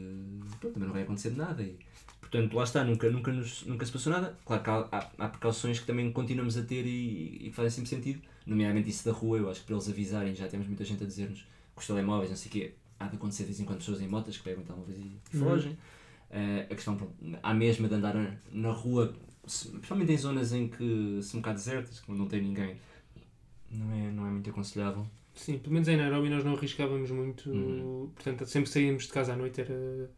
[0.60, 1.64] pronto, também não vai acontecer nada.
[1.64, 1.78] E,
[2.20, 4.38] portanto, lá está, nunca, nunca, nos, nunca se passou nada.
[4.46, 7.90] Claro que há, há, precauções que também continuamos a ter e, e que fazem sempre
[7.90, 8.22] sentido.
[8.46, 11.08] Nomeadamente isso da rua, eu acho que para eles avisarem, já temos muita gente a
[11.08, 11.48] dizer-nos que
[11.78, 14.08] os telemóveis, não sei o quê, há de acontecer de vez em quando pessoas em
[14.08, 15.44] motas que pegam o telemóvel e Uhum.
[15.46, 15.78] fogem.
[16.32, 20.54] Eh, a questão, pronto, há mesmo de andar na, na rua, se- principalmente em zonas
[20.54, 22.78] em que são um bocado desertas, que não tem ninguém,
[23.72, 25.06] não é, não é muito aconselhável.
[25.36, 27.50] Sim, pelo menos em Nairobi nós não arriscávamos muito.
[27.50, 28.10] Uhum.
[28.14, 30.10] Portanto, sempre que saímos de casa à noite era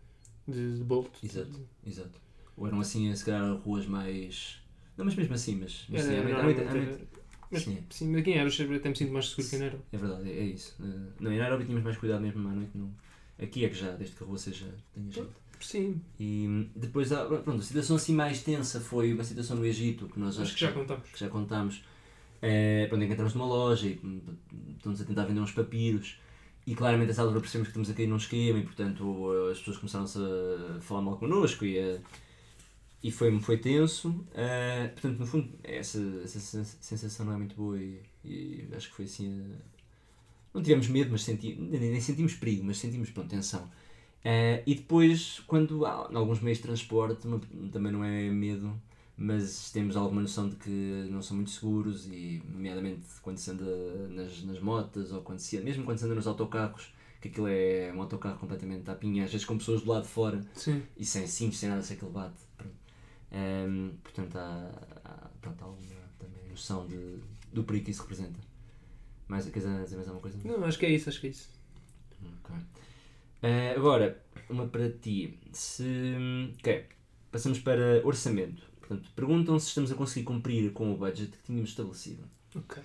[0.48, 1.12] de, de bolt.
[1.24, 2.20] Exato, exato.
[2.58, 4.60] Ou eram assim, se calhar, ruas mais.
[4.98, 5.86] Não, mas mesmo assim, mas.
[5.90, 8.90] mas sim, Era, à noite, à noite, à Mas sim, sim, aqui em Eros até
[8.90, 9.84] me sinto mais seguro que em Nairobi.
[9.92, 10.76] é verdade, é, é isso.
[10.82, 12.72] Eh, Não, em Nairobi tínhamos mais cuidado mesmo à noite.
[12.76, 12.90] Não.
[13.40, 14.74] Aqui é que já, desde que a rua seja.
[14.94, 15.30] tenha gente.
[15.62, 20.08] Sim, E depois, há- pronto, a situação assim mais tensa foi uma situação no Egito,
[20.10, 21.10] que nós acho que já contamos.
[21.10, 21.84] que já contámos,
[22.42, 24.00] é, pronto, entramos numa loja e
[24.76, 26.18] estamos a tentar vender uns papiros
[26.66, 29.78] e claramente essa altura percebemos que estamos a cair num esquema e portanto as pessoas
[29.78, 32.00] começaram-se a falar mal connosco e, a-
[33.04, 34.26] e foi, foi tenso.
[34.34, 38.90] Eh, portanto, no fundo, essa, essa sens- sensação não é muito boa e, e acho
[38.90, 39.28] que foi assim.
[39.30, 39.72] a-
[40.54, 43.70] não tivemos medo, mas senti, nem, nem sentimos perigo, mas sentimos pronto, tensão.
[44.24, 47.28] Eh, e depois, quando há alguns meios de transporte,
[47.72, 48.80] também não é medo,
[49.18, 54.08] mas temos alguma noção de que não são muito seguros e, nomeadamente, quando se anda
[54.10, 57.92] nas, nas motas ou quando se, mesmo quando se anda nos autocarros, que aquilo é
[57.96, 60.82] um autocarro completamente à pinha, às vezes com pessoas do lado de fora Sim.
[60.98, 62.34] e sem cintos, sem nada, sem aquele bate.
[62.58, 62.76] Pronto.
[63.32, 64.72] Ehm, portanto, há,
[65.06, 67.20] há, pronto, há alguma também noção de,
[67.54, 68.40] do perigo que isso representa.
[69.28, 70.38] Mais, queres dizer mais alguma coisa?
[70.44, 71.50] Não, acho que é isso, acho que é isso.
[72.44, 72.56] Ok.
[73.42, 75.40] Eh, agora, uma para ti.
[75.52, 75.84] Se.
[76.60, 76.86] Ok.
[77.32, 78.64] Passamos para orçamento.
[78.80, 82.24] Portanto, perguntam se estamos a conseguir cumprir com o budget que tínhamos estabelecido.
[82.56, 82.82] Ok.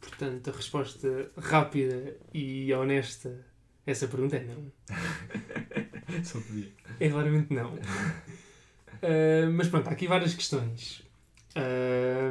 [0.00, 3.44] Portanto, a resposta rápida e honesta
[3.86, 4.70] a essa pergunta é não.
[6.24, 6.68] Só podia.
[6.98, 7.78] É claramente não.
[9.02, 11.02] Ah, mas pronto, há aqui várias questões.
[11.54, 12.30] Ah,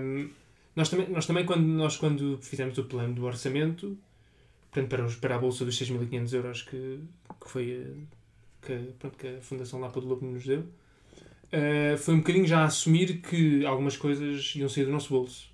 [0.76, 3.98] nós, também, nós também, quando, nós quando fizemos o plano do orçamento,
[4.72, 7.00] portanto, para, os- para a bolsa dos 6.500 euros que,
[7.42, 8.16] que foi ah,
[8.66, 10.66] que, pronto, que a Fundação Lapa do Lobo nos deu,
[11.52, 15.50] ah, foi um bocadinho já a assumir que algumas coisas iam sair do nosso bolso.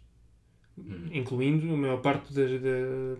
[0.78, 1.10] Hum.
[1.12, 3.16] Incluindo a maior parte das, da-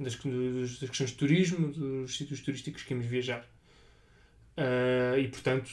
[0.00, 3.48] das, dos- das questões de turismo, dos sítios turísticos que íamos viajar.
[4.56, 5.70] Ah, e portanto,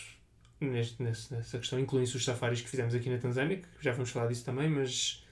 [0.60, 4.28] neste, nessa questão, incluem-se os safaris que fizemos aqui na Tanzânia, que já vamos falar
[4.28, 5.24] disso também, mas,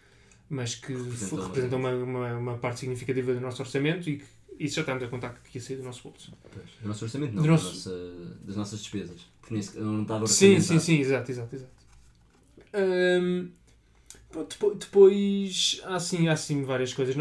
[0.50, 4.26] mas que Representam representam uma, uma, uma parte significativa do nosso orçamento e que
[4.58, 6.34] Isso já estamos a contar que ia sair do nosso bolso.
[6.52, 9.22] Pois, do nosso orçamento não, Do da nosso- nossa- das nossas despesas.
[9.42, 11.72] Porque nem sequer- não estava Sim, sim, sim, exato, exato, exato.
[12.74, 13.50] Hum,
[14.32, 17.16] pronto, depo- depois há assim, há assim várias coisas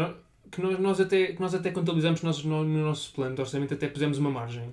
[0.51, 3.73] que nós, nós, até, que nós até contabilizamos nós, no, no nosso plano de orçamento,
[3.73, 4.69] até pusemos uma margem,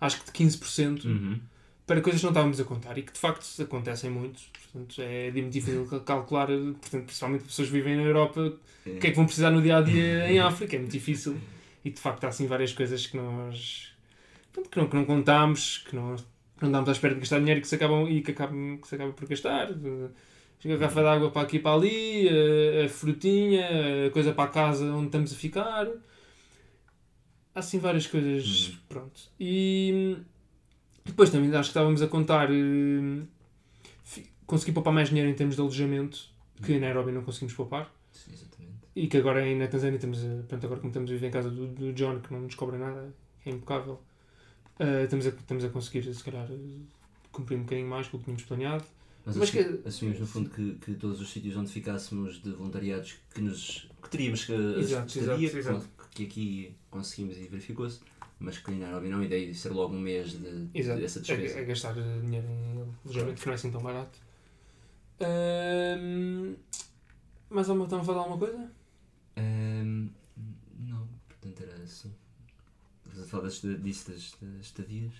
[0.00, 1.38] acho que de 15%, Uhum.
[1.86, 4.40] para coisas que não estávamos a contar e que de facto acontecem muito.
[4.72, 8.40] Portanto, é muito difícil cal- calcular, portanto, principalmente pessoas que vivem na Europa,
[8.86, 11.36] o que é que vão precisar no dia a dia em África, é muito difícil.
[11.88, 13.94] E de facto há assim várias coisas que nós
[14.70, 17.62] que não, que não contámos, que não, que não damos à espera de gastar dinheiro
[17.62, 19.68] que se acabam, e que acabam, que se acaba por gastar.
[20.60, 24.34] Chega a garrafa de água para aqui e para ali, a, a frutinha, a coisa
[24.34, 25.86] para a casa onde estamos a ficar.
[27.54, 28.68] Há assim várias coisas.
[28.68, 28.76] Uhum.
[28.88, 29.20] Pronto.
[29.40, 30.18] E
[31.06, 32.50] depois também acho que estávamos a contar.
[32.50, 33.22] eh,
[34.46, 36.28] Consegui poupar mais dinheiro em termos de alojamento
[36.62, 37.90] que em Nairobi não conseguimos poupar.
[38.12, 38.47] Sim, exatamente.
[39.02, 41.30] E que agora aí na Tanzânia temos, eh, pronto, agora como estamos a viver em
[41.30, 43.14] casa do, do John, que não nos cobra nada,
[43.46, 44.00] é impecável,
[44.80, 46.56] eh, estamos, a, estamos a conseguir, se calhar, eh,
[47.30, 48.84] cumprir um bocadinho mais com o que tínhamos planeado.
[49.24, 53.18] Mas assu- que- assumimos no fundo que, que todos os sítios onde ficássemos de voluntariados
[53.32, 55.78] que, nos, que teríamos que Exato, estadia, exato, exato.
[55.86, 58.00] pronto, que aqui conseguimos e verificou-se,
[58.40, 61.00] mas que Nairobi não, e daí ser logo um mês de, Exato.
[61.00, 61.60] dessa despesa.
[61.60, 64.18] é gastar dinheiro em alojamento que não é assim tão barato.
[65.20, 66.56] Ahm,
[67.50, 68.77] mas estão a falar alguma coisa?
[69.38, 70.08] Ahm,
[70.78, 72.12] não, portanto era assim.
[73.06, 75.12] Estás a falar das, disso das, das estadias?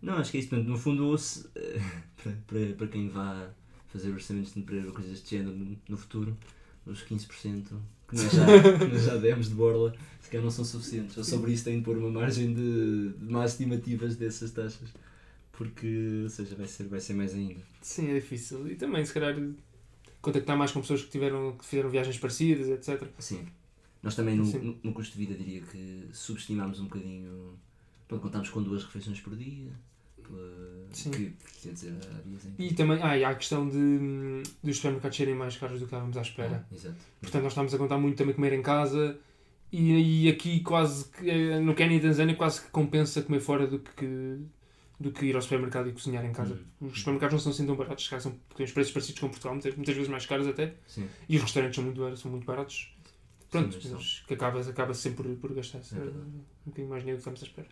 [0.00, 0.50] Não, acho que é isso.
[0.50, 1.80] Portanto, no fundo, se, eh,
[2.22, 3.50] para, para, para quem vá
[3.88, 6.36] fazer orçamentos de emprego ou coisas deste género no, no futuro,
[6.86, 7.66] os 15%
[8.08, 8.46] que nós, já,
[8.78, 11.16] que nós já demos de borla, se calhar não são suficientes.
[11.16, 14.88] Eu sobre isso tenho de pôr uma margem de, de más estimativas dessas taxas.
[15.52, 17.60] Porque, ou seja, vai ser, vai ser mais ainda.
[17.82, 18.66] Sim, é difícil.
[18.70, 19.36] E também, se calhar,
[20.22, 23.06] contactar mais com pessoas que, tiveram, que fizeram viagens parecidas, etc.
[23.18, 23.46] Sim.
[24.02, 27.58] Nós também no, no, no custo de vida diria que subestimámos um bocadinho.
[28.08, 29.70] Pronto, contámos com duas refeições por dia.
[30.92, 31.10] Sim.
[31.10, 31.32] Que,
[31.62, 31.94] quer dizer.
[32.58, 35.94] E também ah, e há a questão de, dos supermercados serem mais caros do que
[35.94, 36.66] estávamos à espera.
[36.70, 36.96] Ah, exato.
[37.20, 39.18] Portanto, nós estamos a contar muito também comer em casa
[39.70, 43.66] e, e aqui quase que, eh, no Quênia e Tanzânia quase que compensa comer fora
[43.66, 44.38] do que,
[45.02, 46.54] do que ir ao supermercado e cozinhar em casa.
[46.80, 46.86] Hum.
[46.86, 49.74] Os supermercados não são assim tão baratos, são, têm os preços parecidos com Portugal, muitas,
[49.74, 51.08] muitas vezes mais caros até, Sim.
[51.28, 52.96] e os restaurantes são muito, baratos- são muito baratos.
[53.50, 53.92] Pronto, são.
[53.98, 56.16] mas que acaba, acaba sempre por, por gastar É verdade.
[56.18, 57.68] um bocadinho mais dinheiro do que estamos à espera.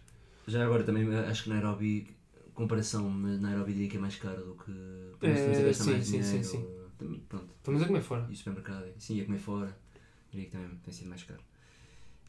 [0.47, 2.11] Já agora também eh, acho que Nairobi,
[2.53, 4.71] comparação, Nairobi diria que é mais caro do que.
[5.27, 6.45] Eh, gastar sim, mais sim, sim, dinheiro.
[6.45, 6.67] sim.
[6.99, 7.55] Também, pronto.
[7.57, 8.27] Estamos a comer fora.
[8.29, 9.77] E o supermercado, sim, a comer fora,
[10.31, 11.41] diria que também tem sido mais caro.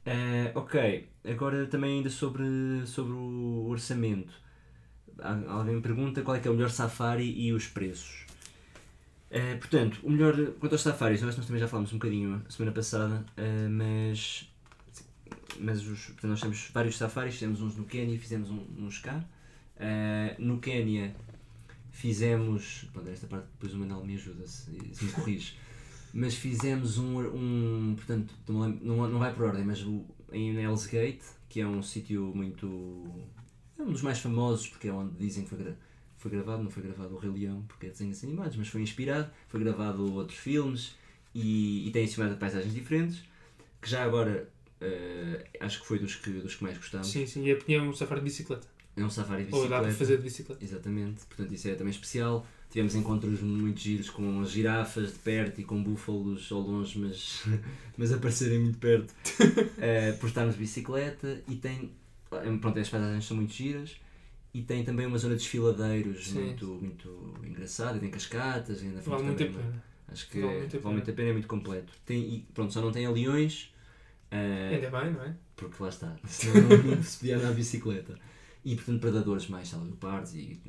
[0.05, 2.43] Eh, ok, agora também ainda sobre,
[2.85, 4.33] sobre o orçamento.
[5.47, 8.25] Alguém me pergunta qual é que é o melhor safari e os preços.
[9.31, 13.25] Eh, portanto, o melhor, quanto aos safaris, nós também já falámos um bocadinho semana passada,
[13.37, 14.51] eh, mas,
[15.57, 19.23] mas os, portanto, nós temos vários safaris, fizemos uns no Quénia, fizemos um, uns cá.
[19.77, 21.15] Eh, no Quénia
[21.91, 25.55] fizemos, pronto, esta parte depois o Manuel me ajuda se, se me corrige,
[26.13, 31.23] mas fizemos um, um portanto, não, não vai por ordem, mas o, em Hell's Gate,
[31.47, 32.67] que é um sítio muito,
[33.81, 35.75] é um dos mais famosos, porque é onde dizem que foi, gra-
[36.17, 39.29] foi gravado, não foi gravado o Rei Leão, porque é desenhos animados, mas foi inspirado,
[39.47, 40.95] foi gravado outros filmes,
[41.33, 43.23] e, e tem de paisagens diferentes,
[43.81, 47.45] que já agora, eh, acho que foi dos que, dos que mais gostámos, Sim, sim,
[47.67, 48.67] e é um safari de bicicleta.
[48.95, 49.83] é um safari de Ou dá bicicleta.
[49.87, 50.63] para fazer de bicicleta.
[50.63, 52.45] Exatamente, portanto isso é também especial.
[52.69, 57.43] Tivemos encontros muito giros com as girafas de perto e com búfalos ao longe, mas,
[57.97, 59.13] mas aparecerem muito perto
[59.77, 61.41] eh, por estarmos de bicicleta.
[61.49, 61.91] E tem,
[62.59, 63.95] pronto, as paisagens são muito giras
[64.53, 66.39] e tem também uma zona de desfiladeiros Sim.
[66.45, 67.99] muito, muito engraçada.
[67.99, 69.83] Tem cascatas, ainda Vale muito a pena.
[70.07, 71.93] Acho que Vale muito a vale muito a pena, é muito completo.
[72.05, 73.73] Tem, e, pronto, só não tem a leões.
[74.31, 75.35] eh, Ainda bem, não é?
[75.55, 78.17] porque lá está, senão não, não se podia andar de bicicleta.
[78.65, 80.59] E portanto, predadores mais, sabe, leopardos e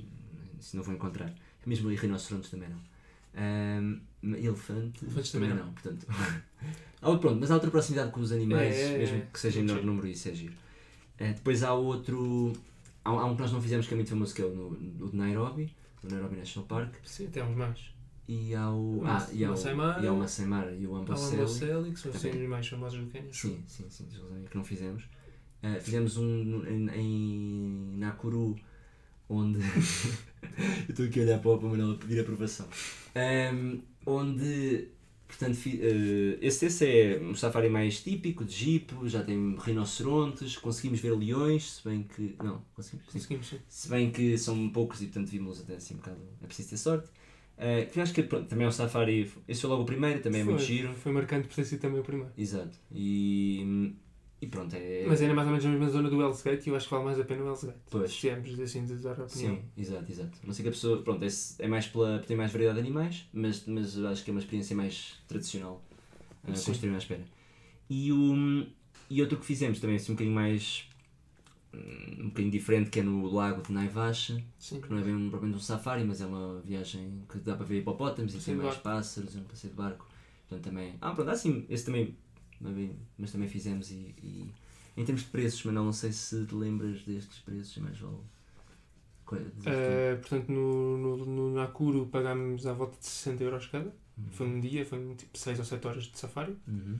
[0.60, 1.32] isso não vou encontrar.
[1.66, 2.80] Mesmo aí rinocerontes também não.
[3.34, 5.72] Ahm, elefante Elefantes também, também não.
[5.72, 6.06] portanto.
[7.00, 9.26] há outro- pronto, mas há outra proximidade com os animais, É, é, mesmo é.
[9.32, 10.54] que seja em menor número, isso é giro.
[11.22, 12.52] Eh, depois há outro.
[13.04, 15.06] Há, há um que nós não fizemos que é muito famoso, que é o, no,
[15.06, 16.94] o de Nairobi, o Nairobi National Park.
[17.04, 17.78] Sim, temos mais.
[18.28, 19.00] E há o.
[19.02, 20.02] O Ah, e há o, Masai Mara.
[20.02, 20.96] e há o Masai Mara e o.
[20.96, 22.42] Amboseli, que são Também.
[22.42, 23.32] os mais famosos do Quênia.
[23.32, 24.06] Sim, sim, sim,
[24.50, 25.04] que não fizemos.
[25.62, 28.56] Ah, fizemos um em, em Nakuru,
[29.28, 29.58] onde.
[30.88, 32.66] Eu estou aqui a olhar para o Manuel a pedir aprovação.
[33.14, 34.88] Ahm, onde.
[35.38, 41.00] Portanto, eh, esse, esse é um safari mais típico, de jeep, já tem rinocerontes, conseguimos
[41.00, 42.36] ver leões, se bem que.
[42.42, 43.06] Não, conseguimos?
[43.06, 43.12] Sim.
[43.18, 43.58] Conseguimos, sim.
[43.66, 46.18] Se bem que são poucos e portanto vimos até assim um bocado.
[46.42, 47.08] É preciso ter sorte.
[47.92, 49.30] Que eu acho que pronto, também é um safari.
[49.48, 50.92] Esse foi logo o primeiro, também é muito Foi- giro.
[50.94, 52.30] Foi marcante por ter sido também o primeiro.
[52.36, 52.76] Exato.
[52.90, 53.94] E,
[54.42, 55.04] e pronto, é.
[55.06, 56.92] Mas ainda mais ou menos na mesma zona do Hell's Gate e eu acho que
[56.92, 57.76] vale mais a pena o Hell's Gate.
[57.88, 58.10] Pois.
[58.10, 59.54] Se tivermos assim de dar a opinião.
[59.54, 60.38] Sim, exato, exato.
[60.44, 61.28] Não sei que a pessoa, pronto, é,
[61.60, 64.74] é mais pela, tem mais variedade de animais, mas, mas acho que é uma experiência
[64.74, 65.80] mais tradicional
[66.48, 66.72] uh, Sim.
[66.72, 67.22] construir à espera.
[67.88, 68.66] E, o,
[69.08, 70.88] e outro que fizemos também, assim, um bocadinho mais.
[71.72, 74.80] hum, um bocadinho diferente, que é no lago de Naivache, Sim.
[74.80, 77.64] que não é bem um, propriamente um safari, mas é uma viagem que dá para
[77.64, 78.82] ver hipopótamos e tem mais barco.
[78.82, 80.08] pássaros, um passeio de barco.
[80.48, 80.94] Portanto, também.
[81.00, 82.16] Ah, pronto, assim, esse também.
[82.62, 84.14] Também- Mas também fizemos e.
[84.22, 84.52] e-
[84.96, 87.80] em termos de preços, mas não, sei se te lembras destes preços, é
[89.56, 89.70] dizer tu.
[89.70, 93.90] Uh, portanto, no, no, no Nakuru pagámos à volta de 60 euros cada.
[94.32, 96.54] Foi um dia, foi tipo 6 ou 7 horas de safari.
[96.68, 96.98] Uhum.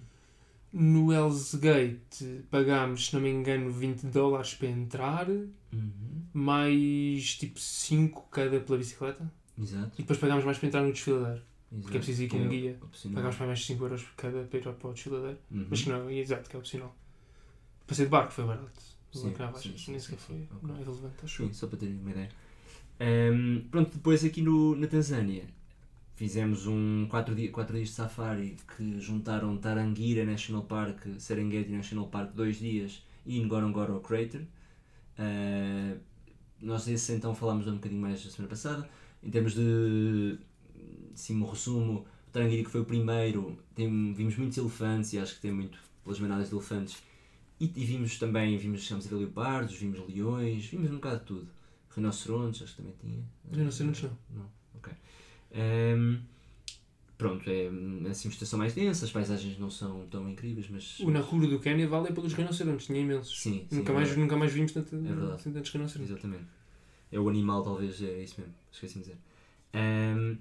[0.73, 6.23] No Hell's Gate pagámos, se não me engano, 20 dólares para entrar, Uhum.
[6.33, 9.31] mais tipo 5 cada pela bicicleta.
[9.61, 9.93] Exato.
[9.99, 11.43] E depois pagámos mais para entrar no desfiladeiro.
[11.73, 11.83] Exato.
[11.83, 12.79] Porque é preciso ir com um guia.
[13.15, 15.39] Pagámos para mais 5 euros por cada para ir para o desfiladeiro.
[15.51, 15.67] Uhum.
[15.71, 16.95] Mas que não, é exato, que é opcional.
[17.87, 18.83] Passeio de barco foi barato.
[19.13, 20.37] Sim, Não Caravaggio, sim, sim, nem sim, sequer foi.
[20.37, 20.69] sim, ok.
[20.69, 21.47] Não é relevante, acho.
[21.47, 22.31] Sim, só para terem uma ideia.
[23.01, 25.45] Ahm, pronto, depois aqui no, na Tanzânia
[26.17, 32.07] fizemos um 4 dias, quatro dias de safari que juntaram Tarangira National Park, Serengeti National
[32.09, 34.47] Park, dois dias e Ngorongoro Crater.
[35.19, 35.97] Ah,
[36.61, 38.89] nós desse então falámos um bocadinho mais na semana passada.
[39.23, 40.39] Em termos de
[41.15, 45.35] sim, um resumo, o Tarangira que foi o primeiro, tem, vimos muitos elefantes e acho
[45.37, 47.03] que tem muito pelas manadas de elefantes.
[47.61, 51.27] E, e vimos também, vimos, chegamos a ver leopardos, vimos leões, vimos um bocado de
[51.27, 51.49] tudo.
[51.95, 53.25] Rinocerontes, acho que também tinha.
[53.53, 54.19] Rinocerontes não.
[54.31, 54.93] Não, ok.
[55.53, 56.21] Ehm,
[57.17, 57.69] pronto, é
[58.11, 60.99] assim uma estação mais densa, as paisagens não são tão incríveis, mas.
[61.01, 63.41] O Nakuru do Quênia vale é pelos rinocerontes, tinha imensos.
[63.41, 63.77] Sim, sim.
[63.77, 64.21] nunca, é mais, verdade.
[64.25, 65.33] nunca mais vimos tanto, verdade.
[65.33, 66.11] assim, tantos rinocerontes.
[66.11, 66.47] Exatamente.
[67.13, 69.23] É o animal, talvez, é isso mesmo, esqueci-me de dizer.
[69.75, 70.39] Ehm,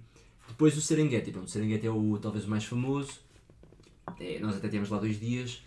[0.51, 3.19] depois o Serengeti, pronto, o Serengeti é o talvez o mais famoso.
[4.19, 5.63] É, nós até temos lá dois dias.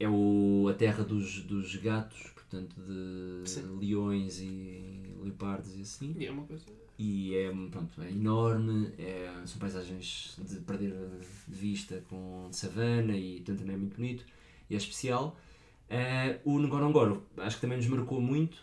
[0.00, 3.78] É o, a terra dos, dos gatos, portanto, de Sim.
[3.80, 4.80] leões e
[5.20, 6.14] leopardos e assim.
[6.16, 6.64] E é uma coisa.
[6.98, 10.94] e é, pronto, é enorme, é, são paisagens de perder
[11.48, 14.24] de vista com savana e portanto também é muito bonito
[14.70, 15.36] e é especial.
[15.90, 18.58] Eh, o Ngorongoro acho que também nos marcou muito,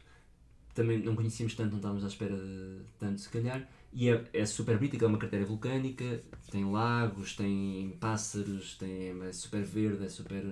[0.73, 4.45] também não conhecíamos tanto, não estávamos à espera de tanto se calhar, e é, é
[4.45, 10.09] super bonito, é uma cratera vulcânica, tem lagos, tem pássaros, tem, é super verde, é
[10.09, 10.43] super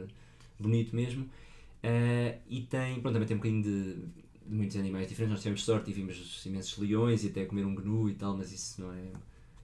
[0.59, 1.29] bonito mesmo.
[1.83, 3.95] Eh, e tem, pronto, também tem um bocadinho de,
[4.47, 5.33] de muitos animais diferentes.
[5.33, 8.51] Nós tivemos sorte e vimos imensos leões e até comer um gnu e tal, mas
[8.53, 9.11] isso não é.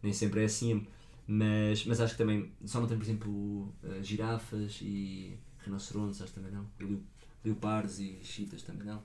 [0.04, 0.86] nem sempre é assim.
[1.28, 2.52] Mas, mas acho que também.
[2.66, 6.66] Só não tem, por exemplo, eh, girafas e rinocerontes, acho que também não.
[6.80, 7.04] Leo-
[7.46, 9.02] leopardos e chitas também não.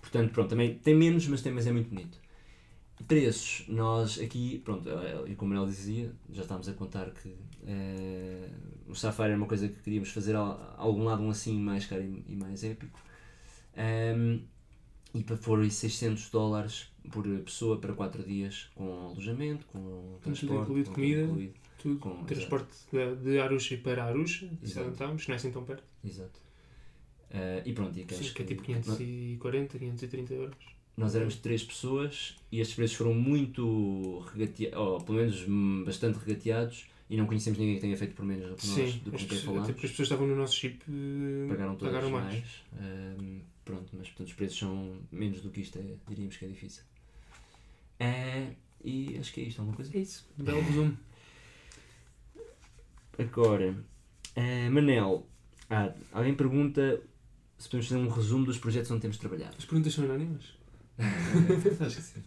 [0.00, 2.18] Portanto, pronto, também tem menos, mas, tem, mas é muito bonito.
[3.04, 8.48] Preços, nós aqui, pronto, eh, e como ele dizia, já estávamos a contar que eh,
[8.88, 12.02] o Safari era uma coisa que queríamos fazer a, algum lado um assim mais caro
[12.02, 12.98] e, e mais épico.
[13.76, 14.40] Ehm,
[15.14, 20.88] e para foram 600 dólares por pessoa para 4 dias com alojamento, com transporte, incluído
[20.88, 21.22] com comida.
[21.22, 21.54] incluído.
[21.78, 21.98] Tudo.
[22.00, 25.84] Com- Transporte de, de Arusha para Arusha, estamos, não é assim tão perto.
[26.04, 26.40] Exato.
[27.30, 30.75] Eh, e pronto, e que Sim, que é tipo nós, 540, 530 euros.
[30.96, 35.44] Nós éramos 3 pessoas e estes preços foram muito regateados, ou pelo menos
[35.84, 38.98] bastante regateados e não conhecemos ninguém que tenha feito por menos do que nós, Sim,
[39.04, 39.64] do que quem falámos.
[39.64, 42.32] até porque as pessoas estavam no nosso chip eh, pagaram todas pagaram mais.
[42.32, 42.44] mais.
[42.80, 46.48] Ahm, pronto, mas portanto, os preços são menos do que isto, é, diríamos que é
[46.48, 46.82] difícil.
[48.00, 48.52] É,
[48.84, 49.96] e acho que é isto, alguma coisa?
[49.96, 50.98] É isso, um belo resumo.
[53.18, 53.74] Agora,
[54.34, 55.26] eh, Manel,
[55.70, 57.00] ah, alguém pergunta
[57.56, 59.54] se podemos fazer um resumo dos projetos onde temos trabalhado.
[59.56, 60.55] As perguntas são anónimas?
[60.98, 62.22] Acho que sim.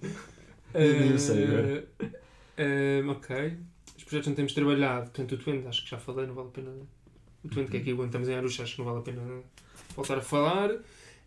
[0.74, 1.88] Nem eu sei agora.
[2.58, 3.58] Eh, ok.
[3.98, 6.52] Os projetos onde temos trabalhado, portanto, o Twente, acho que já falei, não vale a
[6.52, 6.72] pena.
[7.44, 9.22] O Twente, que é aqui estamos em Arusha, acho que não vale a pena
[9.96, 10.72] voltar a falar.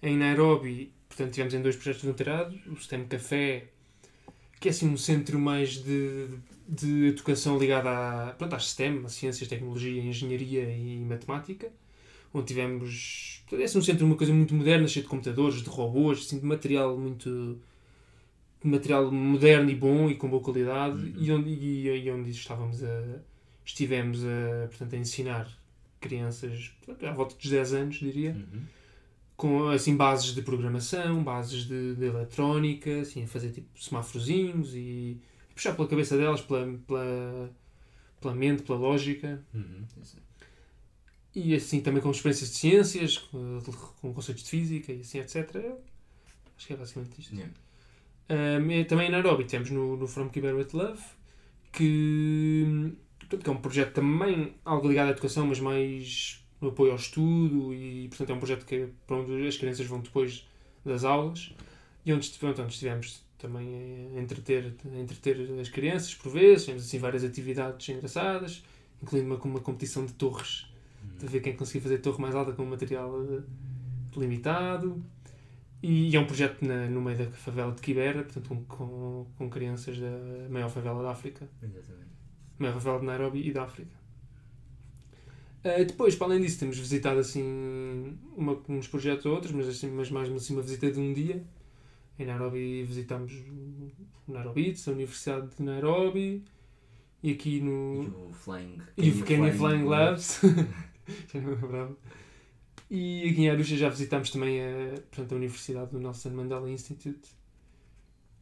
[0.03, 3.69] Em Nairobi, portanto, tivemos em dois projetos de voluntariado: o STEM Café,
[4.61, 6.29] que é assim um centro mais de,
[6.69, 11.71] de educação ligada à, pronto, às STEM, a ciências, tecnologia, engenharia e matemática.
[12.35, 13.45] Onde tivemos.
[13.53, 16.47] É assim um centro, uma coisa muito moderna, cheio de computadores, de robôs, assim, de
[16.47, 17.59] material muito
[18.63, 21.15] de material moderno e bom e com boa qualidade Uhum.
[21.19, 23.19] e, onde, e, e onde estávamos a
[23.65, 25.49] estivemos a, portanto, a ensinar
[26.01, 28.61] crianças portanto, à volta dos 10 anos diria Uhum.
[29.37, 34.79] com assim bases de programação bases de, de eletrónica assim a fazer tipo semáforozinhos e,
[34.79, 37.51] e puxar pela cabeça delas pela, pela,
[38.21, 39.85] pela mente pela lógica Uhum.
[41.35, 45.79] E assim também com experiências de ciências com, conceitos de física e assim etc
[46.57, 47.35] acho que é basicamente isto.
[47.35, 47.53] Yeah.
[48.31, 51.03] Um, também em Nairobi temos no, no From Kiber with Love,
[51.73, 52.95] que,
[53.29, 57.75] que é um projeto também algo ligado à educação, mas mais no apoio ao estudo
[57.75, 60.47] e, portanto, é um projeto que, para onde as crianças vão depois
[60.85, 61.53] das aulas.
[62.07, 66.83] E onde, pronto, onde estivemos também a entreter, a entreter as crianças, por vezes, temos
[66.85, 68.63] assim várias atividades engraçadas,
[69.03, 70.67] incluindo uma, uma competição de torres,
[71.19, 73.43] de ver quem conseguir fazer a torre mais alta com um material eh,
[74.17, 75.03] limitado.
[75.83, 79.51] E é um projeto na- no meio da favela de Kibera, portanto, com, com, com
[79.51, 80.09] crianças da
[80.49, 82.07] maior favela da África, Exatamente.
[82.59, 83.91] maior favela de Nairobi e da África.
[85.65, 89.91] Eh, depois, para além disso, temos visitado assim uma, uns projetos ou outros, mas, assim,
[89.91, 91.43] mas mais assim, uma visita de um dia.
[92.19, 93.33] Em Nairobi visitamos
[94.29, 96.45] o Nairobi, a Universidade de Nairobi
[97.23, 98.29] e aqui E no.
[98.29, 98.79] o Flying.
[98.97, 100.41] E o Kenya Flying Labs.
[101.33, 101.97] já não lembrava.
[102.91, 107.29] E aqui em Arusha já visitámos também a, portanto, a Universidade do Nelson Mandela Institute.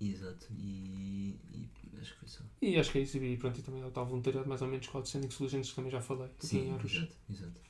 [0.00, 0.46] Exato.
[0.58, 1.68] E, e
[2.00, 2.44] acho que foi só.
[2.60, 3.18] E acho que é isso.
[3.18, 5.76] E pronto, e também o tal voluntariado mais ou menos com a Outstanding Solutions que
[5.76, 6.24] também já falei.
[6.24, 6.98] Aqui em Sim, Arusha.
[6.98, 7.16] exato.
[7.30, 7.60] exato.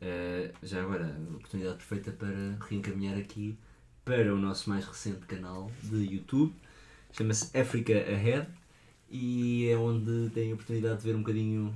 [0.00, 3.56] Eh, já agora, oportunidade perfeita para reencaminhar aqui
[4.04, 6.52] para o nosso mais recente canal de YouTube.
[7.12, 8.48] Chama-se Africa Ahead
[9.10, 11.74] e é onde tem a oportunidade de ver um bocadinho,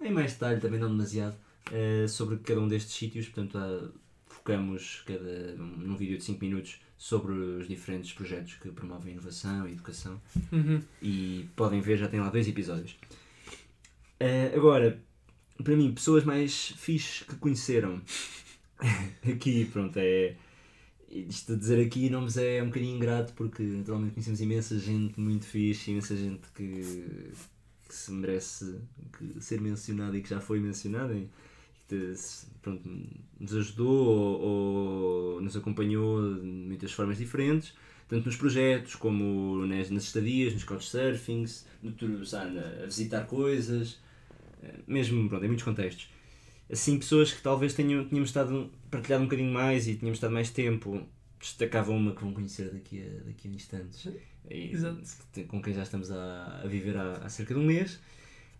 [0.00, 1.36] em mais detalhe, também não demasiado,
[1.72, 3.26] eh, sobre cada um destes sítios.
[3.26, 3.88] Portanto, há-
[4.28, 9.72] focamos cada, num vídeo de 5 minutos sobre os diferentes projetos que promovem inovação e
[9.72, 10.20] educação
[10.52, 10.80] Uhum.
[11.02, 12.96] e podem ver, já tem lá dois episódios.
[14.18, 15.00] Eh, agora,
[15.62, 18.00] para mim, pessoas mais fixes que conheceram
[19.28, 20.36] aqui, pronto, é.
[21.10, 25.44] Isto de dizer aqui nomes é um bocadinho ingrato porque naturalmente conhecemos imensa gente muito
[25.44, 27.32] fixe, imensa gente que,
[27.88, 28.78] que se merece
[29.18, 31.28] que- ser mencionada e que já foi mencionada e
[31.90, 32.14] que
[32.62, 32.88] pronto,
[33.38, 37.74] nos ajudou ou, ou nos acompanhou de muitas formas diferentes
[38.10, 41.94] tanto nos projetos como nas, nas estadias, nos couchsurfings, no
[42.82, 44.00] a visitar coisas,
[44.64, 46.10] eh, mesmo pronto, em muitos contextos.
[46.68, 50.50] Assim, pessoas que talvez tenham, tínhamos estado partilhado um bocadinho mais e tínhamos estado mais
[50.50, 51.00] tempo,
[51.38, 54.12] destacava uma que vão conhecer daqui a, daqui a instantes,
[54.50, 55.00] e, Exato.
[55.46, 58.00] com quem já estamos a, a viver há, há cerca de um mês.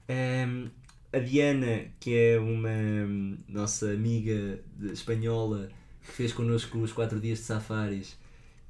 [0.07, 0.69] Ehm,
[1.13, 4.61] a Diana, que é uma hum, nossa amiga
[4.93, 5.69] espanhola,
[6.07, 8.17] que fez connosco os 4 dias de safaris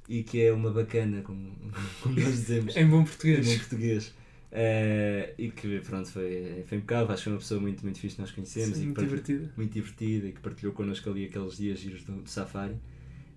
[0.09, 1.51] e que é uma bacana, como,
[2.01, 3.45] como nós dizemos Em bom em português.
[3.47, 4.13] bom português.
[4.53, 8.15] Eh, e que pronto, foi, foi impecável, acho que foi uma pessoa muito, muito fixe
[8.15, 9.53] que nós conhecemos Sim, e muito divertida.
[9.55, 12.75] muito divertida e que partilhou connosco ali aqueles dias giros do, do safari.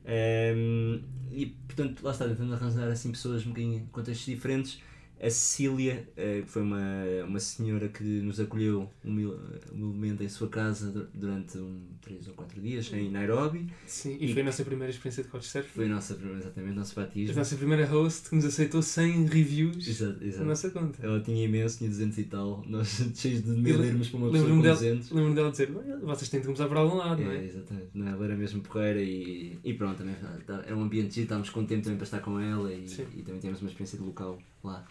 [0.04, 1.00] Ehm,
[1.30, 4.80] e portanto, lá está, tentando arranjar assim pessoas um bocadinho em contextos diferentes.
[5.26, 6.82] A Cecília, eh, que foi uma,
[7.26, 9.38] uma senhora que nos acolheu humil-
[9.72, 13.66] humildemente em sua casa du- durante um, três ou quatro dias em Nairobi.
[13.86, 15.68] Sim, e E- foi a nossa primeira experiência de couchsurfing.
[15.70, 17.36] Foi a nossa, primeira- exatamente, o nosso A batismo.
[17.36, 20.44] nossa primeira host que nos aceitou sem reviews Exato, na exato.
[20.44, 20.98] nossa conta.
[21.06, 22.62] Ela tinha imenso, tinha 200 e tal.
[22.66, 25.10] Nós cheios de medo de irmos para uma pessoa Lembro-me com dela, 200.
[25.10, 27.44] lembro dela dizer: "Olha, vocês têm de começar por algum lado, não É, é?
[27.46, 27.88] exatamente.
[27.94, 30.14] Não, ela era mesmo porreira e, e pronto, também
[30.46, 32.84] tá- é um ambiente giro, estávamos com tempo também para estar com ela e,
[33.16, 34.86] e também temos uma experiência de local lá.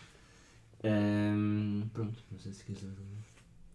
[0.84, 2.84] Ahm, pronto, não sei se queres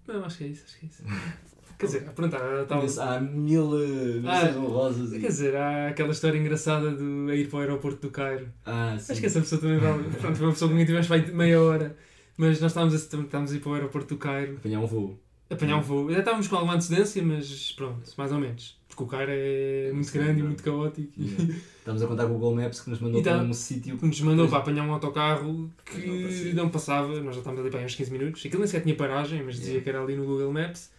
[0.06, 1.02] Não, acho que é isso, acho que é isso.
[1.78, 5.20] Quer dizer, pronto, há, tal- Há mil eh, Ah, menções honrosas e...
[5.20, 7.04] quer dizer, há aquela história engraçada de
[7.36, 8.52] ir para o aeroporto do Cairo.
[8.66, 9.12] Ah, sim.
[9.12, 10.02] Acho que essa pessoa também vale.
[10.10, 11.96] Pronto, foi uma pessoa quem tivemos feito meia hora.
[12.36, 15.20] Mas nós estávamos a, estávamos a ir para o aeroporto do Cairo, Apanhar um voo.
[15.50, 16.10] Apanhar um voo.
[16.10, 18.76] Já estávamos com alguma antecedência, mas pronto, mais ou menos.
[18.88, 21.12] Porque o Cairo é muito Sim, grande e muito caótico.
[21.20, 21.54] Yeah.
[21.78, 24.06] Estamos a contar com o Google Maps que nos mandou tá- para um sítio que
[24.06, 26.54] nos mandou para apanhar um autocarro Mas não que parecia.
[26.54, 29.42] não passava, nós já estávamos ali para uns 15 minutos, aquilo nem sequer tinha paragem,
[29.44, 29.84] mas dizia Yeah.
[29.84, 30.90] que era ali no Google Maps.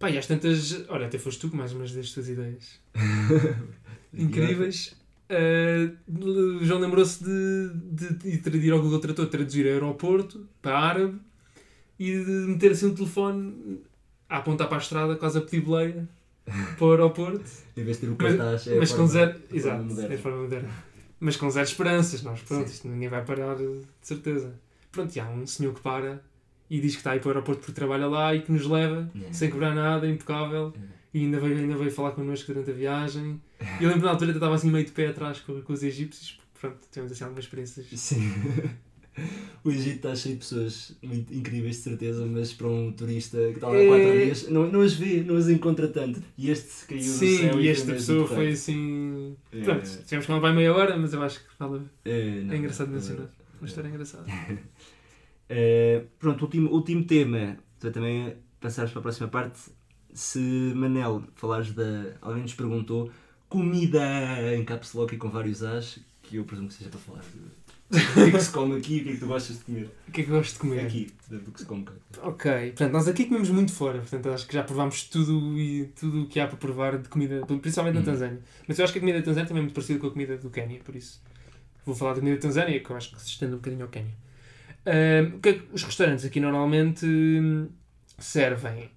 [0.00, 2.80] Pá, e às tantas, olha, até foste tu com mais umas das tuas ideias
[4.12, 4.96] incríveis.
[6.08, 11.20] O João lembrou-se de, de, de ir ao Google Trator traduzir aeroporto para árabe
[11.98, 13.80] e de meter assim um telefone
[14.28, 16.08] a apontar para a estrada, quase a pedir boleia
[16.76, 17.44] para o aeroporto.
[17.76, 19.30] Em vez de ter o Mas- cartaz, é mas com forma- zero.
[19.30, 20.14] a forma Exato, moderna.
[20.14, 20.70] é forma moderna.
[21.20, 24.54] Mas com zero esperanças, nós, pronto, isto ninguém vai parar, de certeza.
[24.92, 26.22] Pronto, e há um senhor que para
[26.70, 29.10] e diz que está aí para o aeroporto porque trabalha lá e que nos leva,
[29.14, 29.32] Yeah.
[29.34, 30.72] sem cobrar nada, impecável.
[30.74, 30.94] Yeah.
[31.14, 33.40] E ainda veio, ainda veio falar connosco durante a viagem.
[33.80, 35.72] E eu lembro na altura que eu estava assim meio de pé atrás com, com
[35.72, 37.86] os egípcios, pronto, tivemos assim algumas experiências.
[37.98, 38.30] Sim.
[39.64, 43.54] O Egito está cheio de pessoas muito incríveis, de certeza, mas para um turista que
[43.56, 43.86] está lá há É.
[43.86, 46.22] 4 dias, não, não as vê, não as encontra tanto.
[46.38, 49.36] E este caiu Sim, céu e esta pessoa foi assim.
[49.52, 49.60] É.
[49.60, 51.82] Pronto, tivemos com ela vai meia hora, mas eu acho que vale.
[52.04, 53.28] É, não, É engraçado é, mencionar.
[53.60, 54.24] Uma história engraçada.
[55.48, 57.58] É, pronto, último, último tema.
[57.80, 59.58] Para também passarmos para a próxima parte.
[60.14, 60.38] Se
[60.74, 62.16] Manel falares da.
[62.22, 63.10] Alguém nos perguntou
[63.48, 64.00] comida
[64.54, 67.40] em caps lock e com vários As, que eu presumo que seja para falar de
[67.90, 69.64] O que é que se come aqui e o que é que tu gostas de
[69.64, 69.90] comer?
[70.08, 70.80] O que é que gosto de comer?
[70.86, 71.86] Aqui, do que se come.
[72.22, 76.24] Ok, portanto, nós aqui comemos muito fora, portanto, acho que já provámos tudo e tudo
[76.24, 78.06] o que há para provar de comida, principalmente na Uhum.
[78.06, 78.40] Tanzânia.
[78.66, 80.36] Mas eu acho que a comida da Tanzânia também é muito parecida com a comida
[80.36, 81.22] do Quénia, por isso
[81.86, 83.88] vou falar da comida da Tanzânia, que eu acho que se estende um bocadinho ao
[83.88, 84.12] Quénia.
[85.34, 87.68] O que é que os restaurantes aqui normalmente hum,
[88.18, 88.90] servem?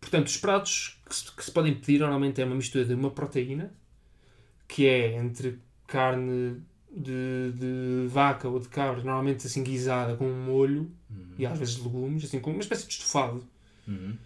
[0.00, 3.10] Portanto, os pratos que se, que se podem pedir normalmente é uma mistura de uma
[3.10, 3.72] proteína,
[4.68, 6.62] que é entre carne
[6.94, 11.34] de, de vaca ou de cabra, normalmente assim guisada com um molho Uhum.
[11.38, 13.46] e às vezes legumes, assim como uma espécie de estofado.
[13.86, 14.16] Uhum.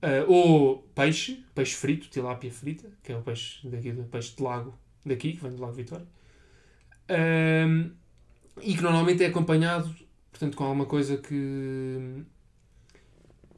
[0.00, 4.42] Ah, ou peixe, peixe frito, tilápia frita, que é o peixe daqui do peixe de
[4.42, 6.06] lago daqui, que vem do Lago Vitória.
[7.08, 7.90] Ahm,
[8.60, 9.94] e que normalmente é acompanhado,
[10.30, 12.24] portanto, com alguma coisa que.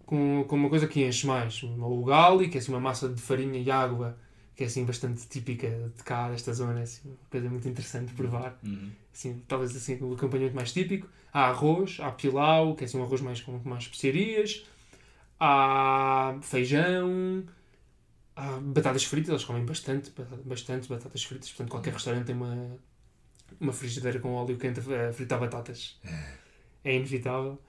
[0.06, 1.62] com, com uma coisa que enche mais.
[1.62, 4.18] Ou o gali, que é assim uma massa de farinha e água,
[4.56, 8.08] que é assim bastante típica de cá, desta zona, é assim, uma coisa muito interessante
[8.10, 8.90] de provar Uhum.
[9.12, 11.08] assim, talvez assim o acompanhamento mais típico.
[11.32, 14.64] Há arroz, há pilau, que é assim um arroz mais com mais especiarias.
[15.40, 17.44] Há feijão,
[18.36, 20.12] há batatas fritas, eles comem bastante,
[20.44, 21.48] bastante batatas fritas.
[21.50, 22.76] Portanto, qualquer restaurante tem uma,
[23.60, 25.98] uma frigideira com óleo quente a fritar batatas.
[26.84, 27.60] É inevitável.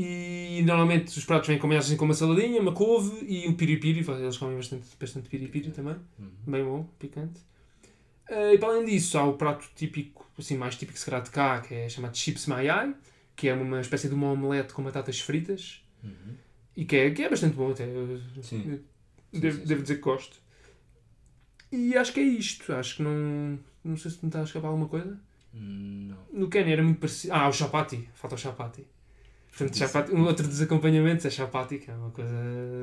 [0.00, 4.04] E normalmente os pratos vêm acompanhados assim com uma saladinha, uma couve e um piripiri.
[4.08, 5.96] Eles comem bastante, bastante piripiri também.
[6.18, 6.30] Uhum.
[6.46, 7.40] Bem bom, picante.
[8.28, 11.30] Eh, e para além disso, há o prato típico, assim, mais típico se calhar de
[11.30, 12.94] cá, que é chamado chips mayai,
[13.34, 16.34] que é uma espécie de uma omelete com batatas fritas Uhum.
[16.76, 17.84] e que é, que é bastante bom até.
[17.84, 18.80] Eu Sim.
[19.32, 20.36] devo, sim, devo dizer que gosto.
[21.72, 22.72] E acho que é isto.
[22.72, 23.58] Acho que não.
[23.82, 25.18] Não sei se me está a escapar alguma coisa.
[25.52, 26.40] Hum, Não.
[26.42, 27.34] No Quênia era muito parecido.
[27.34, 28.08] Ah, o chapati.
[28.14, 28.86] Falta o chapati.
[29.50, 32.32] Portanto, chapati, um outro dos acompanhamentos é chapati, que é uma coisa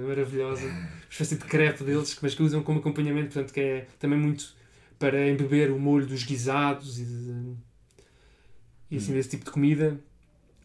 [0.07, 0.65] maravilhosa.
[0.65, 4.53] Uma espécie de crepe deles, mas que usam como acompanhamento, portanto, que é também muito
[4.99, 7.53] para embeber o molho dos guisados e, de-
[8.91, 9.15] e assim Hum.
[9.15, 9.99] desse tipo de comida.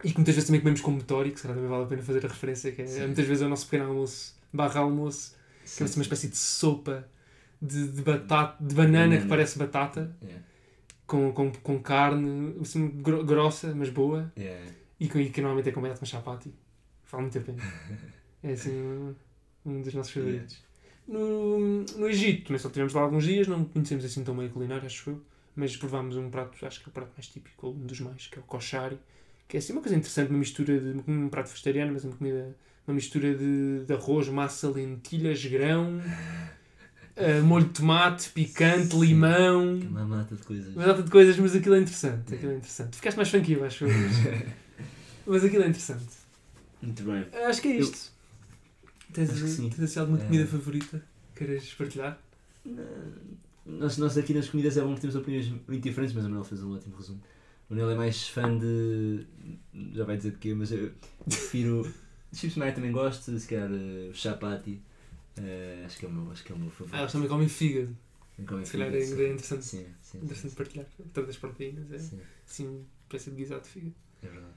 [0.02, 2.02] E que muitas vezes também comemos com motori, que se calhar também vale a pena
[2.02, 3.06] fazer a referência, que é, Sim.
[3.06, 5.36] muitas vezes é o nosso pequeno almoço, barra almoço,
[5.76, 7.06] que é uma espécie de sopa
[7.60, 10.42] de, de batata, de banana, que parece batata, Yeah.
[11.06, 14.32] com, com, com carne, assim, gro- grossa, mas boa.
[14.38, 14.64] Yeah.
[15.00, 16.52] E que, e que normalmente é acompanhado com chapati.
[17.10, 17.62] Vale muito a pena.
[18.42, 19.14] É assim um,
[19.64, 20.62] um dos nossos favoritos.
[21.08, 21.58] No,
[21.96, 24.86] no Egito também só tivemos lá alguns dias, não conhecemos assim tão bem a culinária,
[24.86, 25.20] acho eu.
[25.56, 28.38] Mas provámos um prato, acho que é o prato mais típico, um dos mais, que
[28.38, 28.98] é o koshari.
[29.48, 32.56] Que é assim uma coisa interessante, uma mistura de um prato vegetariano, mas uma comida,
[32.86, 36.00] uma mistura de, de arroz, massa, lentilhas, grão,
[37.16, 39.74] eh, molho de tomate, picante, limão.
[39.74, 40.76] Uma mata de coisas.
[40.76, 42.34] Uma data de coisas, mas aquilo é interessante.
[42.34, 42.96] Aquilo é interessante.
[42.96, 43.86] Ficaste mais funky, acho.
[43.86, 43.90] eu,
[45.26, 46.06] Mas, aquilo é interessante.
[46.82, 47.26] Muito bem.
[47.46, 48.12] Acho que é isto.
[49.12, 49.68] Tens, Acho que sim.
[49.70, 50.24] tens assim alguma É.
[50.24, 51.02] comida favorita?
[51.34, 52.20] Queres partilhar?
[53.66, 56.44] Nós, nós aqui nas comidas é bom que temos opiniões muito diferentes, mas o Manuel
[56.44, 57.20] fez um ótimo resumo.
[57.68, 59.26] O Manuel é mais fã de.
[59.92, 60.92] Já vai dizer de quê, mas eu
[61.24, 61.92] prefiro.
[62.32, 64.80] Chips Maia também gosto, se calhar uh, chapati.
[65.36, 67.00] eh, acho, que é o meu, acho que é o meu Ah, favorito.
[67.00, 67.96] eles também comem fígado.
[68.46, 69.32] Comem se calhar fígado, é sim.
[69.32, 69.64] interessante.
[69.64, 70.86] Sim, sim, sim, Interessante partilhar.
[71.12, 71.90] Todas as proteínas.
[71.90, 73.94] É sim, assim, espécie de guisado de fígado.
[74.22, 74.54] é verdade.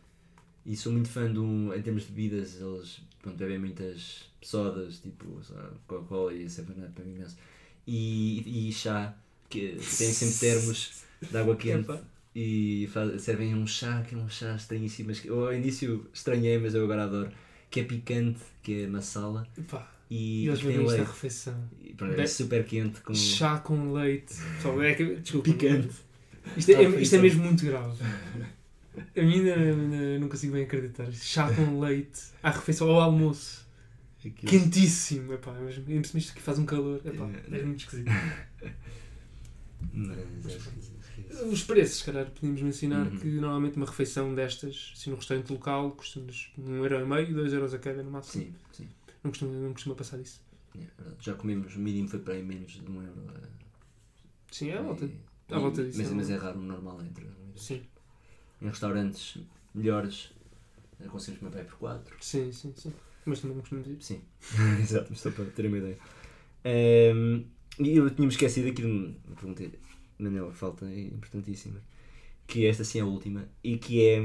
[0.66, 5.00] E sou muito fã de um, em termos de bebidas, eles pronto, bebem muitas sodas,
[5.00, 5.40] tipo
[5.88, 7.36] Coca-Cola e 7-Up, bebem imenso.
[7.86, 9.14] E, e chá,
[9.50, 11.92] que têm sempre termos de água quente.
[12.36, 16.10] E faz- servem um chá que é um chá estranhíssimo, mas que eu ao início
[16.14, 17.32] estranhei, mas eu agora adoro,
[17.70, 21.70] que é picante, que é masala Epá, e, E eles bebem isto à refeição.
[21.80, 24.34] E, pronto, é super quente com Chá com leite.
[24.56, 25.52] Pessoal, é que, desculpa.
[25.52, 25.90] picante.
[26.58, 27.98] Isto é, À isto é mesmo muito grave.
[28.96, 31.12] A mim ainda, ainda não consigo bem acreditar.
[31.12, 33.64] Chá com leite à refeição ao almoço.
[34.20, 35.34] Aquilo- Quentíssimo.
[35.34, 37.02] Epá, mas mesmo isto que faz um calor.
[37.06, 37.60] Epá, É.
[37.60, 38.10] é muito esquisito.
[39.94, 43.18] Mas, é, é, Os preços, se calhar, podíamos mencionar Uhum.
[43.20, 48.02] que normalmente uma refeição destas, assim, no restaurante local, custa-nos 1,5€ e 2€ a cada
[48.04, 48.46] no máximo.
[48.46, 48.88] Sim, sim.
[49.24, 50.42] Não costuma, não costuma passar disso.
[50.76, 51.18] É verdade.
[51.20, 53.26] Já comemos, o mínimo foi para aí menos de um euro.
[53.36, 53.48] é.
[54.52, 55.06] Sim, é à volta.
[55.06, 55.20] E-
[55.52, 57.28] à volta disso, Mas, é mas é raro, normal é entre.
[57.56, 57.82] Sim,
[58.64, 59.38] Em restaurantes
[59.76, 60.32] melhores,
[61.00, 62.16] eh, conseguimos comer aí por 4.
[62.22, 62.94] sim, sim, sim.
[63.26, 63.98] Mas também não costumamos ir.
[64.02, 64.22] Sim,
[64.82, 65.98] exato, mas só para terem uma ideia.
[66.66, 67.44] Ehm,
[67.80, 69.64] e eu tinha-me esquecido aqui de uma pergunta,
[70.20, 71.80] Manel, falta é importantíssima,
[72.48, 74.22] que esta sim é a última, e que é,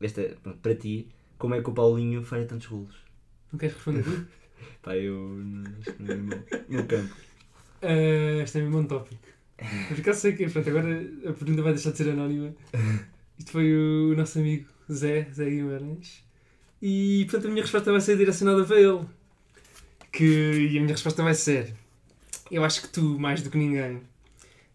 [0.00, 2.96] esta, pronto, para ti, como é que o Paulinho faria tantos golos?
[3.52, 4.26] Não queres responder tu?
[4.82, 7.14] Pá, eu não- acho que não é meu- meu campo.
[7.82, 9.20] Uh, este é mesmo um tópico.
[9.88, 12.54] Por acaso sei que, pronto, agora a pergunta vai deixar de ser anónima.
[13.40, 16.22] Isto foi o nosso amigo Zé, Zé Guimarães.
[16.82, 19.00] E, portanto, a minha resposta vai ser direcionada para ele.
[20.12, 21.72] Que, e a minha resposta vai ser:
[22.50, 24.02] Eu acho que tu, mais do que ninguém,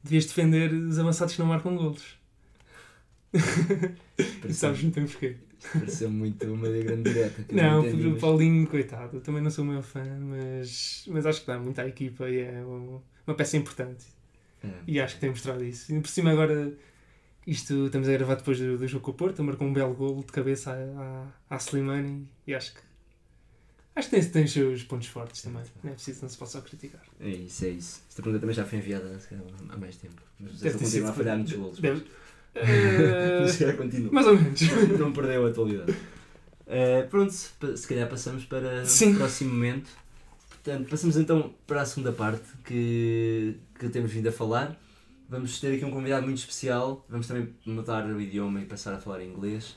[0.04, 2.18] devias defender os avançados que não marcam golos.
[4.48, 5.36] E sabes muito bem porquê.
[5.74, 7.44] Pareceu muito uma grande direta.
[7.52, 11.48] Não, o Paulinho, coitado, eu também não sou o meu fã, mas, mas acho que
[11.48, 14.06] dá muito à equipa e é um- uma peça importante.
[14.64, 14.70] É.
[14.88, 15.94] E acho que tem mostrado isso.
[15.94, 16.72] E por cima agora,
[17.46, 20.22] isto estamos a gravar depois do, do jogo com o Porto, marcou um belo golo
[20.24, 20.76] de cabeça à,
[21.50, 22.80] à, à Slimani e acho que
[23.96, 25.64] acho que tem, tem os seus pontos fortes também.
[25.84, 27.02] Não é preciso, não se pode só criticar.
[27.20, 28.02] É isso, é isso.
[28.10, 30.22] Esta pergunta também já foi enviada se calhar, há mais tempo.
[30.40, 31.80] Mas Deve ter continua a falhar muitos golos.
[31.80, 32.04] Deve-
[33.42, 34.12] Mas já continua.
[34.12, 34.62] mais ou menos.
[35.00, 35.96] Não perdeu a atualidade.
[36.68, 39.14] Eh, pronto, se calhar passamos para Sim.
[39.14, 39.90] o próximo momento.
[40.50, 44.76] Portanto, passamos então para a segunda parte que, que temos vindo a falar.
[45.30, 47.06] Vamos ter aqui um convidado muito especial.
[47.10, 49.76] Vamos também mudar o idioma e passar a falar inglês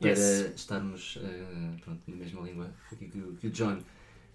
[0.00, 0.52] para Yes.
[0.56, 3.78] estarmos eh, pronto, na mesma língua aqui que, o- que o John.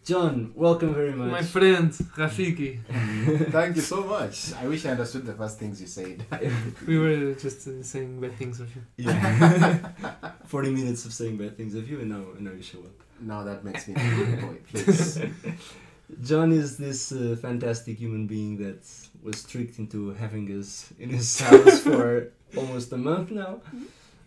[0.06, 1.32] John, welcome very much.
[1.32, 2.82] My friend, Rafiki,
[3.52, 4.54] Thank you so much.
[4.62, 6.26] I wish I understood the first things you said.
[6.88, 8.82] we were just uh, saying bad things of you.
[8.98, 9.92] Yeah.
[10.48, 13.02] 40 minutes of saying bad things of you and now, now you show up.
[13.22, 15.20] Now that makes me a good boy, please.
[16.22, 18.86] John is this uh, fantastic human being that
[19.22, 23.62] was tricked into having us in his house for almost a month now.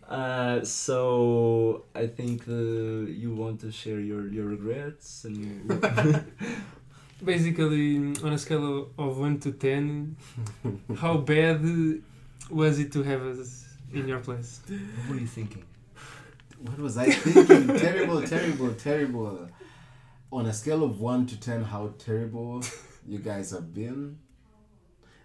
[0.09, 5.69] Uh, so I think uh, you want to share your, your regrets and
[7.25, 10.17] Basically, on a scale of 1 to 10,
[10.99, 11.65] how bad
[12.51, 14.61] was it to have us in your place?
[15.07, 15.65] what are you thinking?
[16.61, 17.79] What was I thinking?
[17.79, 19.49] terrible, terrible, terrible.
[20.37, 22.63] On a scale of 1 to 10, how terrible
[23.09, 24.19] you guys have been?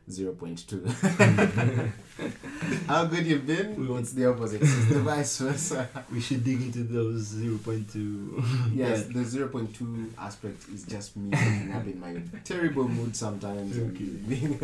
[0.10, 0.88] 0.2.
[2.88, 3.76] how good you've been?
[3.76, 4.62] We want- it's the opposite.
[4.62, 5.90] It's the vice versa.
[6.14, 8.74] We should dig into those 0.2.
[8.74, 11.34] Yes, the 0.2 aspect is just me
[11.74, 13.78] up in my terrible mood sometimes.
[13.78, 14.06] Okay.
[14.30, 14.60] being-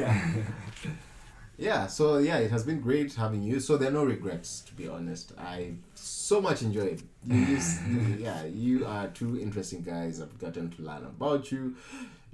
[1.57, 3.59] yeah, so yeah, it has been great having you.
[3.59, 5.33] So there are no regrets, to be honest.
[5.39, 7.01] I so much enjoyed.
[7.25, 7.57] You, you,
[7.89, 10.21] you- yeah, you are two interesting guys.
[10.21, 11.75] I've gotten to learn about you.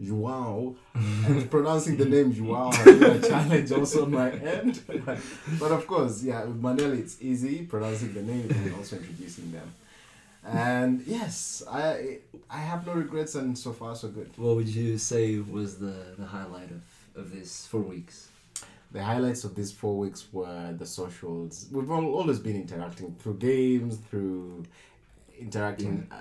[0.04, 4.82] Joao, and pronouncing the name Joao has been a challenge also on my end.
[5.60, 9.72] but of course, yeah, with Manel it's easy pronouncing the name and also introducing them.
[10.46, 12.18] And yes, I
[12.50, 14.32] I have no regrets, and so far so good.
[14.36, 16.82] What would you say was the, the highlight of,
[17.16, 18.28] of this four weeks?
[18.94, 21.68] The highlights of these four weeks were the socials.
[21.72, 24.64] We've all, always been interacting through games, through
[25.40, 26.16] interacting uh,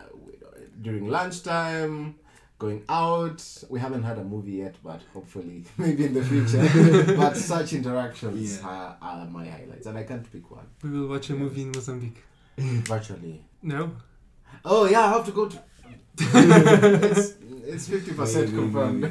[0.80, 2.14] during lunchtime,
[2.58, 3.40] going out.
[3.68, 7.14] We haven't had a movie yet, but hopefully, maybe in the future.
[7.22, 8.66] but such interactions Yeah.
[8.68, 10.66] are, are my highlights, and I can't pick one.
[10.82, 12.22] We will watch a movie in Mozambique.
[12.56, 13.42] Virtually.
[13.62, 13.92] No?
[14.64, 15.58] Oh yeah, I have to go to.
[16.18, 17.34] it's
[17.66, 19.04] it's fifty percent confirmed.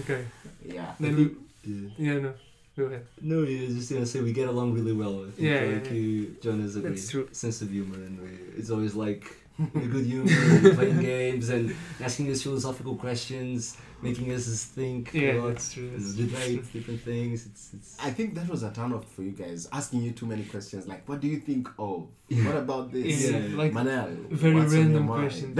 [0.00, 0.24] Okay.
[0.64, 0.94] yeah.
[1.00, 1.24] Then we,
[1.64, 1.88] Yeah.
[1.98, 2.32] yeah, no.
[2.76, 3.06] Go ahead.
[3.22, 5.20] No, yeah, I was just gonna say we get along really well.
[5.26, 5.92] I think Yeah, yeah, like yeah.
[5.92, 7.28] you, John has a That's great true.
[7.32, 9.62] sense of humor, and we, it's always like a
[9.94, 15.14] good humor, playing games and asking us philosophical questions, making us think.
[15.14, 15.84] a Yeah, lot, that's true.
[15.84, 17.46] you know, That's debate different things.
[17.46, 17.96] It's it's.
[18.02, 20.86] I think that was a turn off for you guys, asking you too many questions.
[20.86, 22.08] Like, what do you think of?
[22.28, 23.30] What about this?
[23.30, 25.30] Yeah, Yeah, like Manel, very what's on your random mind?
[25.30, 25.56] questions.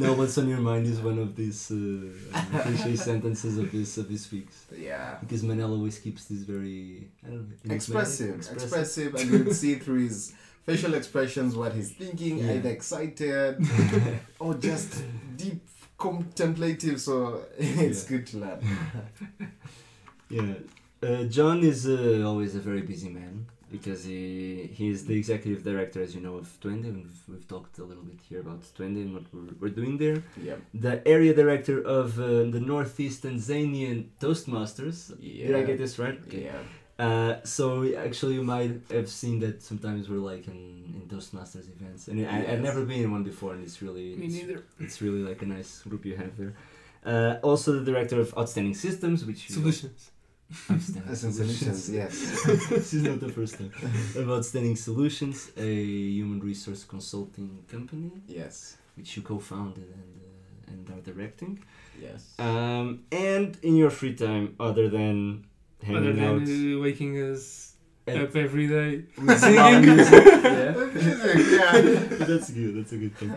[0.00, 2.10] now, what's on your mind is one of these uh,
[2.62, 4.66] cliche sentences of this of this week's.
[4.76, 5.16] yeah.
[5.20, 9.54] Because Manel always keeps this very I don't know, Expressive, enigmatic, expressive, and you can
[9.54, 10.34] see through his
[10.66, 12.52] facial expressions what he's thinking, Yeah.
[12.54, 13.56] either excited
[14.38, 15.02] or just
[15.36, 15.60] deep
[15.98, 17.00] contemplative.
[17.00, 18.10] So it's Yeah.
[18.12, 18.60] good to learn.
[20.30, 20.54] Yeah,
[21.02, 23.34] uh, John is uh, always a very busy man
[23.70, 24.22] because he
[24.78, 26.86] he is the executive director, as you know, of Twende.
[26.90, 29.98] and We've, we've talked a little bit here about Twende and what we're, we're doing
[29.98, 30.18] there.
[30.48, 30.58] Yep.
[30.86, 34.98] The area director of uh, the Northeast Tanzanian Toastmasters.
[35.20, 36.18] Did I get this right?
[36.30, 36.62] Yeah.
[36.98, 42.08] Uh, so actually, you might have seen that sometimes we're like in, in Toastmasters events,
[42.08, 44.62] and I, I've never been in one before, and it's really Me it's, neither.
[44.78, 46.54] it's really like a nice group you have there.
[47.04, 50.10] Uh, also, the director of Outstanding Systems, which you Solutions.
[50.70, 52.12] Outstanding solutions, yes.
[52.68, 53.72] this is not the first time.
[54.14, 55.74] Of Outstanding Solutions, a
[56.18, 58.76] human resource consulting company, Yes.
[58.96, 61.58] which you co-founded and uh, and are directing.
[62.00, 62.34] Yes.
[62.38, 65.46] Um, and in your free time, other than
[65.88, 67.74] Other than out uh, waking us
[68.06, 69.04] and up every day.
[69.36, 69.82] singing.
[69.96, 70.72] music, yeah.
[72.26, 72.76] That's good.
[72.76, 73.32] That's a good thing.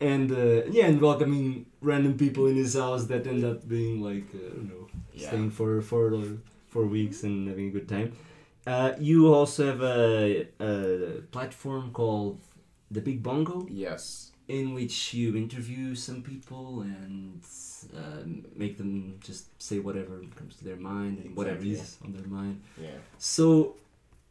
[0.00, 4.26] And uh, yeah, and welcoming random people in his house that end up being like
[4.34, 5.28] uh, I don't know, Yeah.
[5.28, 6.24] staying for for uh,
[6.68, 8.12] four weeks and having a good time.
[8.66, 12.40] Uh, you also have a, a platform called
[12.90, 14.31] the Big Bongo, Yes.
[14.48, 17.40] In which you interview some people and
[17.96, 22.26] um, make them just say whatever comes to their mind and whatever is on their
[22.26, 22.60] mind.
[22.80, 22.90] Yeah.
[23.18, 23.76] So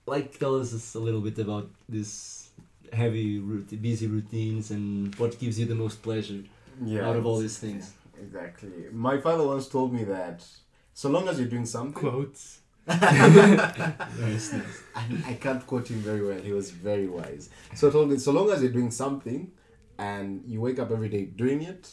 [0.06, 2.50] like tell us a little bit about this
[2.94, 6.44] heavy, rout- busy routines and what gives you the most pleasure
[6.84, 7.08] Yeah.
[7.08, 7.94] out of all these things.
[8.22, 8.70] Exactly.
[8.92, 10.44] My father once told me that
[10.94, 12.60] so long as you're doing something, Quotes.
[12.88, 14.84] Nice, nice.
[14.96, 16.40] I, I can't quote him very well.
[16.40, 17.50] He was very wise.
[17.76, 19.52] So told me, so long as you're doing something
[20.02, 21.90] and you wake up every day doing it,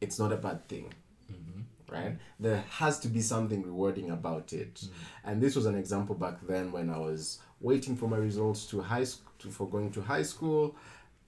[0.00, 0.94] it's not a bad thing.
[1.30, 1.60] Mm-hmm.
[1.92, 2.16] Right?
[2.38, 4.74] There has to be something rewarding about it.
[4.74, 4.88] Mm.
[5.24, 8.80] And this was an example back then when I was waiting for my results to
[8.80, 10.76] high school for going to high school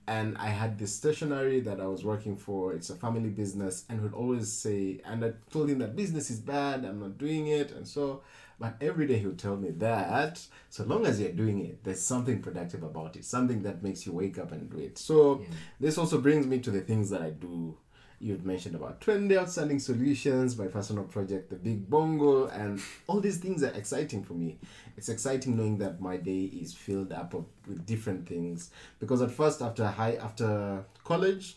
[0.06, 2.72] and I had this stationery that I was working for.
[2.74, 6.40] It's a family business, and would always say, and I told him that business is
[6.40, 6.84] bad.
[6.84, 8.22] I'm not doing it, and so.
[8.58, 10.40] But every day he would tell me that
[10.70, 14.12] so long as you're doing it, there's something productive about it, something that makes you
[14.12, 14.98] wake up and do it.
[14.98, 15.44] So
[15.80, 17.76] this also brings me to the things that I do.
[18.20, 23.38] You'd mentioned about trendy outstanding solutions, my personal project, the Big Bongo, and all these
[23.38, 24.58] things are exciting for me.
[24.96, 28.70] It's exciting knowing that my day is filled up of, with different things.
[29.00, 31.56] Because at first, after high, after college,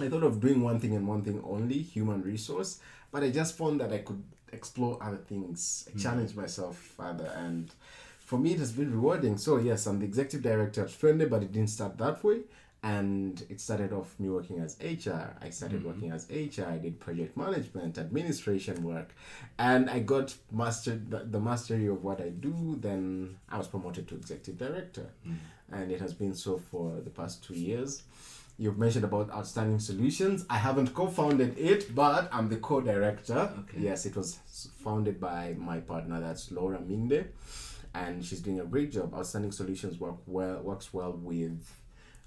[0.00, 2.80] I thought of doing one thing and one thing only, human resource,
[3.12, 4.24] but I just found that I could
[4.54, 5.98] explore other things, I hmm.
[5.98, 7.70] challenge myself further, and
[8.18, 9.36] for me it has been rewarding.
[9.36, 12.40] So yes, I'm the executive director at Friendly, but it didn't start that way.
[12.82, 15.34] And it started off me working as HR.
[15.40, 15.88] I started hmm.
[15.88, 16.68] working as HR.
[16.68, 19.14] I did project management, administration work,
[19.58, 22.76] and I got mastered the, the mastery of what I do.
[22.78, 25.36] Then I was promoted to executive director, hmm.
[25.72, 28.02] and it has been so for the past two years.
[28.56, 30.46] You've mentioned about outstanding solutions.
[30.48, 33.50] I haven't co-founded it, but I'm the co-director.
[33.60, 33.78] Okay.
[33.78, 34.38] Yes, it was
[34.84, 36.20] founded by my partner.
[36.20, 37.26] That's Laura Minde,
[37.94, 39.12] and she's doing a great job.
[39.12, 41.66] Outstanding solutions work well works well with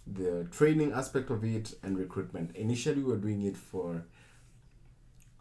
[0.06, 2.56] the training aspect of it and recruitment.
[2.56, 4.04] Initially, we were doing it for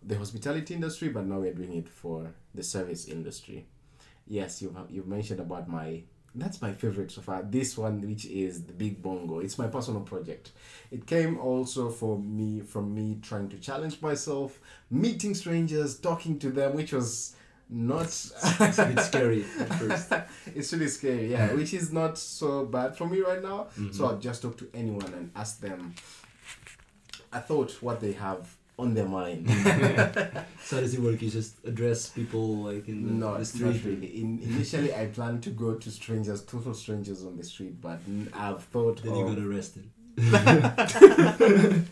[0.05, 3.67] the hospitality industry, but now we're doing it for the service industry.
[4.29, 6.03] Yes, you've you've mentioned about my
[6.37, 7.43] that's my favorite so far.
[7.43, 10.53] This one, which is the Big Bongo, it's my personal project.
[10.91, 14.59] It came also for me from me trying to challenge myself,
[14.91, 17.35] meeting strangers, talking to them, which was
[17.69, 20.13] not It's a bit scary at first.
[20.55, 21.57] it's really scary, yeah, mm-hmm.
[21.57, 23.69] which is not so bad for me right now.
[23.75, 24.05] So mm-hmm.
[24.05, 25.95] I'll just talk to anyone and ask them
[27.33, 29.49] I thought what they have on their mind.
[30.63, 31.23] So does it work?
[31.23, 33.67] You just address people like in the, no, the street?
[33.77, 34.21] not really.
[34.21, 38.01] In, initially, I planned to go to strangers, total strangers on the street, but
[38.35, 39.89] I've thought Then of, you got arrested.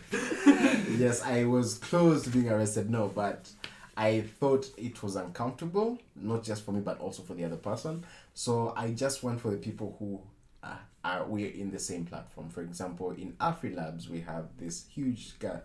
[0.99, 2.89] yes, I was close to being arrested.
[2.89, 3.49] No, but
[3.95, 8.03] I thought it was uncomfortable, not just for me, but also for the other person.
[8.33, 10.19] So I just went for the people who
[10.61, 10.75] uh,
[11.05, 12.49] are we're in the same platform.
[12.49, 15.61] For example, in AfriLabs, we have this huge ga-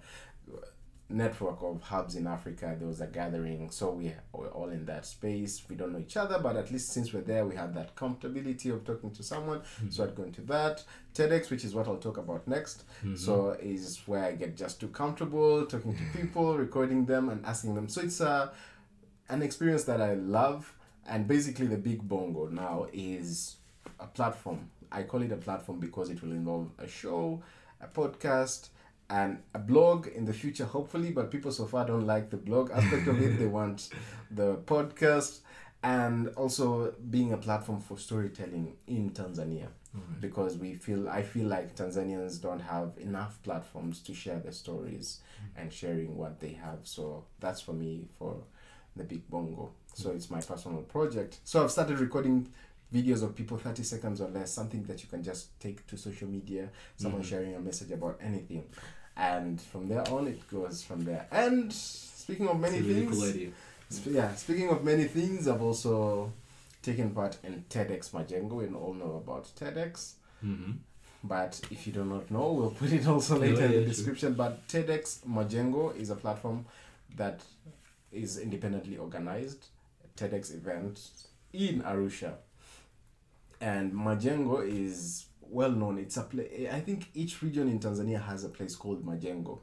[1.11, 2.74] network of hubs in Africa.
[2.78, 5.62] There was a gathering, so we were all in that space.
[5.68, 8.72] We don't know each other, but at least since we're there, we have that comfortability
[8.72, 9.62] of talking to someone.
[9.78, 9.90] Hmm.
[9.90, 10.84] So I'd go into that.
[11.14, 12.84] TEDx, which is what I'll talk about next.
[13.02, 13.16] Hmm.
[13.16, 16.18] So is where I get just too comfortable talking to hmm.
[16.18, 17.88] people, recording them, and asking them.
[17.88, 18.52] So it's a
[19.28, 20.74] an experience that I love.
[21.06, 23.56] And basically, the Big Bongo now is
[23.98, 24.70] a platform.
[24.92, 27.42] I call it a platform because it will involve a show,
[27.80, 28.68] a podcast,
[29.11, 31.11] and a blog in the future, hopefully.
[31.11, 33.38] But people so far don't like the blog aspect of it.
[33.38, 33.90] They want
[34.30, 35.40] the podcast
[35.82, 39.68] and also being a platform for storytelling in Tanzania
[40.20, 45.20] because we feel I feel like Tanzanians don't have enough platforms to share their stories
[45.36, 45.61] mm.
[45.61, 46.80] and sharing what they have.
[46.84, 48.36] So that's for me for
[48.94, 49.72] the Big Bongo.
[49.94, 50.16] So mm.
[50.16, 51.40] it's my personal project.
[51.44, 52.48] So I've started recording
[52.94, 56.28] videos of people 30 seconds or less, something that you can just take to social
[56.28, 57.26] media, someone mm.
[57.28, 58.64] sharing a message about anything.
[59.20, 61.26] And from there on, it goes from there.
[61.30, 63.52] And speaking of many things.
[63.92, 66.32] Sp- yeah, speaking of many things, I've also
[66.80, 68.52] taken part in TEDx Majengo.
[68.52, 70.12] We all know about TEDx.
[70.44, 70.72] Mm-hmm.
[71.22, 73.86] But if you do not know, we'll put it also later in yeah, the sure.
[73.86, 74.34] description.
[74.34, 76.64] But TEDx Majengo is a platform
[77.16, 77.42] that
[78.10, 79.66] is independently organized
[80.16, 81.00] TEDx event
[81.52, 82.34] in Arusha.
[83.60, 85.98] And Majengo is well known.
[85.98, 86.68] It's a place.
[86.72, 89.59] I think each region in Tanzania has a place called Majengo.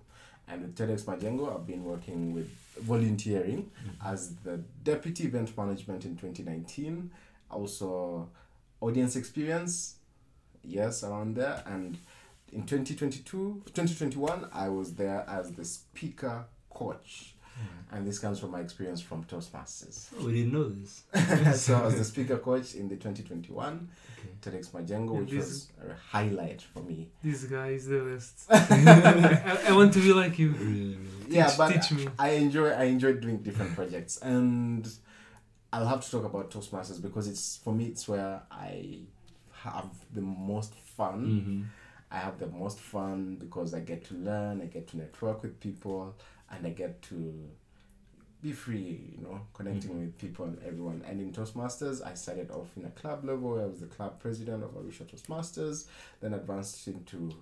[0.48, 4.08] And with TEDx Majengo, I've been working with volunteering mm-hmm.
[4.08, 7.12] as the deputy event management in 2019.
[7.50, 8.30] Also,
[8.80, 9.96] audience experience,
[10.64, 11.64] yes, around there.
[11.66, 11.98] And
[12.52, 17.34] in 2022, 2021, I was there as the speaker coach.
[17.90, 20.10] And this comes from my experience from Toastmasters.
[20.20, 21.04] Oh, we didn't know this.
[21.64, 23.90] so I was the speaker coach in the 2021
[24.20, 24.58] Okay.
[24.58, 27.08] TEDx Majengo, which this- was a highlight for me.
[27.24, 28.46] This guy is the best.
[28.50, 30.50] I, I want to be like you.
[30.52, 31.00] Really, really.
[31.30, 32.08] yeah, but teach me.
[32.20, 34.86] I enjoy I enjoy doing different projects, and
[35.72, 39.00] I'll have to talk about Toastmasters because it's for me it's where I
[39.64, 41.26] have the most fun.
[41.26, 41.62] Mm-hmm.
[42.10, 45.60] I have the most fun because I get to learn, I get to network with
[45.60, 46.16] people,
[46.52, 47.50] and I get to
[48.42, 50.02] be free, you know, connecting mm-hmm.
[50.02, 51.04] with people and everyone.
[51.08, 53.60] And in Toastmasters, I started off in a club level.
[53.60, 55.86] I was the club president of Arusha Toastmasters,
[56.22, 57.34] then advanced into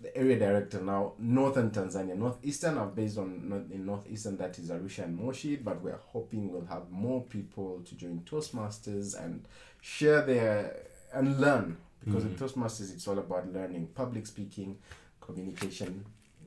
[0.00, 2.16] the area director now, Northern Tanzania.
[2.16, 6.66] Northeastern, I've based on in Northeastern, that is Arusha and Moshi, but we're hoping we'll
[6.66, 9.46] have more people to join Toastmasters and
[9.80, 10.76] share their
[11.12, 12.44] and learn because in mm-hmm.
[12.44, 14.76] Toastmasters it's all about learning public speaking,
[15.20, 16.04] communication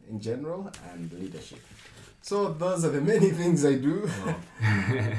[0.10, 1.60] in general, and leadership.
[2.22, 4.10] So those are the many things I do.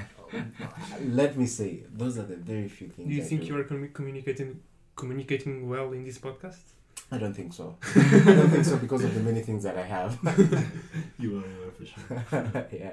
[1.05, 3.09] Let me say, those are the very few things.
[3.09, 3.47] Do you I think do.
[3.49, 4.61] you are commu- communicating
[4.97, 6.61] communicating well in this podcast?
[7.11, 7.76] I don't think so.
[7.97, 10.18] I don't think so because of the many things that I have.
[11.18, 12.66] You are, you are for sure.
[12.72, 12.93] yeah.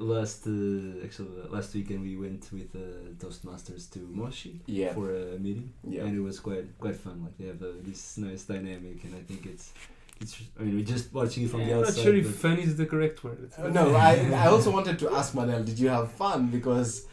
[0.00, 2.80] Last uh, actually uh, last weekend we went with uh,
[3.22, 4.92] Toastmasters to Moshi Yeah.
[4.92, 6.04] for a meeting, Yeah.
[6.04, 7.22] and it was quite quite fun.
[7.24, 9.72] Like they have uh, this nice dynamic, and I think it's
[10.20, 10.40] it's.
[10.58, 11.96] I mean, we're just watching it from the I'm outside.
[11.96, 13.50] not sure if but fun is the correct word.
[13.58, 16.48] Uh, No, I, I also wanted to ask Manel, did you have fun?
[16.48, 17.06] Because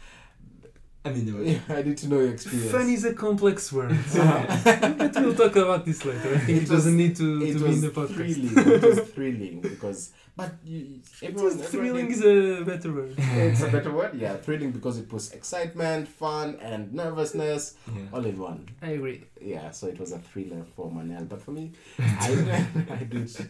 [1.04, 2.72] I mean, there was, I need to know your experience.
[2.72, 3.96] Fun is a complex word.
[4.14, 6.34] but we'll talk about this later.
[6.34, 8.14] I think It it, doesn't need to, to be in the podcast.
[8.14, 8.72] thrilling.
[8.74, 13.14] It was thrilling because, but you, It everyone, was thrilling is a better word.
[13.18, 14.36] it's a better word, yeah.
[14.36, 18.02] Thrilling because it was excitement, fun, and nervousness yeah.
[18.12, 18.68] all in one.
[18.82, 19.24] I agree.
[19.40, 21.28] Yeah, so it was a thriller for Manel.
[21.28, 23.40] But for me, I, I do it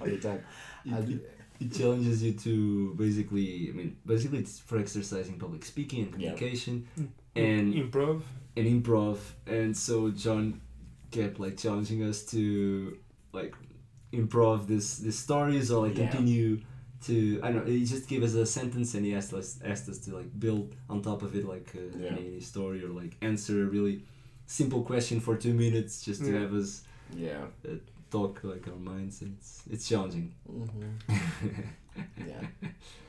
[0.00, 0.42] all the time.
[0.94, 1.20] I do,
[1.60, 6.88] It challenges you to basically, I mean, basically it's for exercising public speaking and communication
[6.98, 7.08] Mm.
[7.36, 8.22] and Improv.
[8.56, 9.18] and improv.
[9.46, 10.60] And so John
[11.10, 12.96] kept like challenging us to
[13.32, 13.54] like
[14.12, 16.08] improv this this stories or like Yeah.
[16.10, 16.60] continue
[17.06, 17.72] to I don't know.
[17.72, 20.74] He just gave us a sentence and he asked us asked us to like build
[20.88, 22.10] on top of it like uh, Yeah.
[22.10, 24.02] any story or like answer a really
[24.46, 26.40] simple question for two minutes just to Yeah.
[26.40, 26.82] have us
[27.16, 27.44] yeah.
[28.10, 29.22] talk like our minds.
[29.22, 30.34] It's it's challenging.
[30.46, 30.96] hmm
[32.28, 32.42] yeah.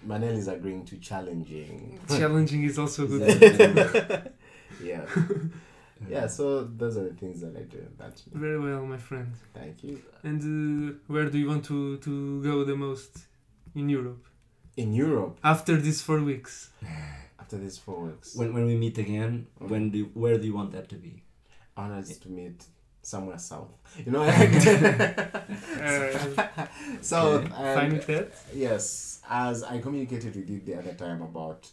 [0.08, 2.00] Manel is agreeing to challenging.
[2.08, 3.24] Challenging is also good.
[4.84, 5.06] yeah.
[6.10, 7.86] Yeah, so those are the things that I do.
[7.98, 8.34] That's me.
[8.36, 9.32] Very well, my friend.
[9.54, 10.02] Thank you.
[10.24, 13.20] And uh, where do you want to, to go the most
[13.76, 14.26] in Europe?
[14.78, 16.70] In Europe, After these four weeks.
[17.40, 20.72] after these four weeks, When, when we meet again, when do where do you want
[20.72, 21.24] that to be?
[21.78, 22.64] I want us to meet
[23.02, 23.72] somewhere south.
[24.06, 24.32] You know, Uh,
[27.02, 27.46] south.
[27.46, 27.54] Okay.
[27.56, 28.32] and- fine with that?
[28.54, 31.68] Yes, as I communicated with you the other time about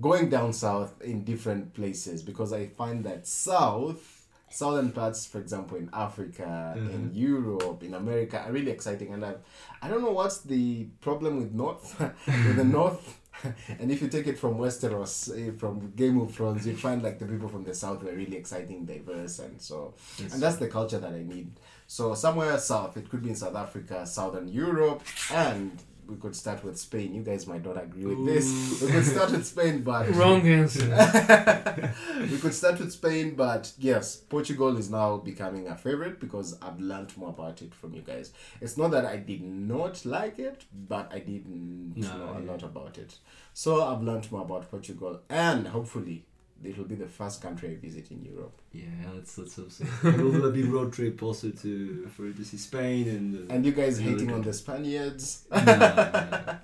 [0.00, 5.76] going down south in different places because I find that south, southern parts, for example,
[5.78, 7.16] in Africa, in Mhm.
[7.16, 9.12] Europe, in America, are really exciting.
[9.14, 9.34] And I,
[9.82, 11.98] I don't know what's the problem with north,
[12.46, 13.18] with the north.
[13.80, 17.18] And if you take it from Westeros, eh, from Game of Thrones, you find like
[17.18, 20.98] the people from the south were really exciting, diverse, and so and that's the culture
[21.00, 21.50] that I need.
[21.86, 25.72] So somewhere south, it could be in South Africa, Southern Europe, and
[26.08, 27.14] we could start with Spain.
[27.14, 28.80] You guys might not agree with this.
[28.82, 30.86] We could start with Spain, but Wrong answer.
[32.20, 36.80] we could start with Spain, but yes, Portugal is now becoming a favorite because I've
[36.80, 38.32] learned more about it from you guys.
[38.60, 42.62] It's not that I did not like it, but I didn't No, know a lot
[42.62, 43.16] about it.
[43.54, 46.26] So I've learned more about Portugal, and hopefully,
[46.64, 48.56] it will be the first country I visit in Europe.
[48.72, 48.84] Yeah,
[49.14, 49.84] let's let's hope so.
[50.02, 53.50] we'll be road trip also to for to see Spain and.
[53.50, 55.44] Uh, And you guys another hating on the Spaniards?
[55.50, 56.56] no, no,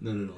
[0.00, 0.34] no, no, no.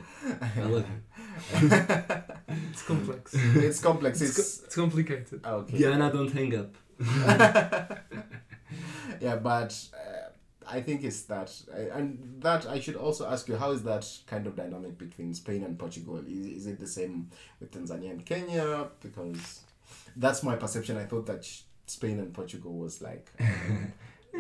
[0.57, 1.71] I love you.
[2.71, 3.35] It's complex.
[3.35, 4.21] it's complex.
[4.21, 5.41] It's, It's, co- it's complicated.
[5.45, 5.79] okay.
[5.79, 6.73] Diana, don't hang up.
[9.21, 10.29] yeah, but uh,
[10.75, 14.07] I think it's that, uh, and that I should also ask you, how is that
[14.27, 16.19] kind of dynamic between Spain and Portugal?
[16.19, 18.89] Is, is it the same with Tanzania and Kenya?
[19.01, 19.61] Because
[20.17, 20.97] that's my perception.
[20.97, 21.49] I thought that
[21.87, 23.31] Spain and Portugal was like,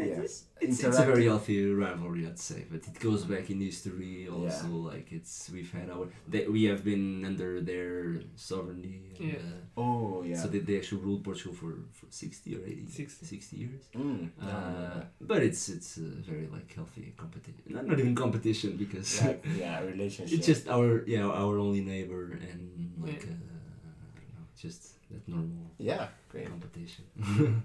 [0.08, 4.28] yes, It's, it's a very healthy rivalry, I'd say, but it goes back in history.
[4.28, 7.94] Also, like it's we've had our they, we have been under their
[8.36, 9.00] sovereignty.
[9.18, 9.38] And, Yeah.
[9.38, 10.36] uh, Oh yeah.
[10.40, 13.26] So they, they actually ruled Portugal for, for sixty or 80, 60.
[13.26, 13.82] 60 years.
[13.94, 15.02] Mm, no, no, Uh, no.
[15.30, 17.62] but it's it's a very like healthy competition.
[17.76, 20.38] Not, not even competition because like yeah, relationship.
[20.38, 22.62] it's just our yeah our only neighbor and
[23.06, 23.34] like Yeah.
[23.34, 24.80] uh, I don't know just
[25.10, 26.46] that normal yeah, great.
[26.48, 27.04] competition.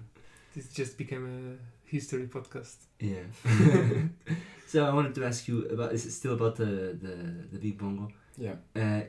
[0.54, 1.40] This just became a
[1.90, 2.76] history podcast.
[3.00, 3.24] yeah.
[4.66, 7.16] so I wanted to ask you about is it still about the the,
[7.52, 8.08] the big bongo?
[8.36, 8.54] Yeah.
[8.74, 9.02] Uh,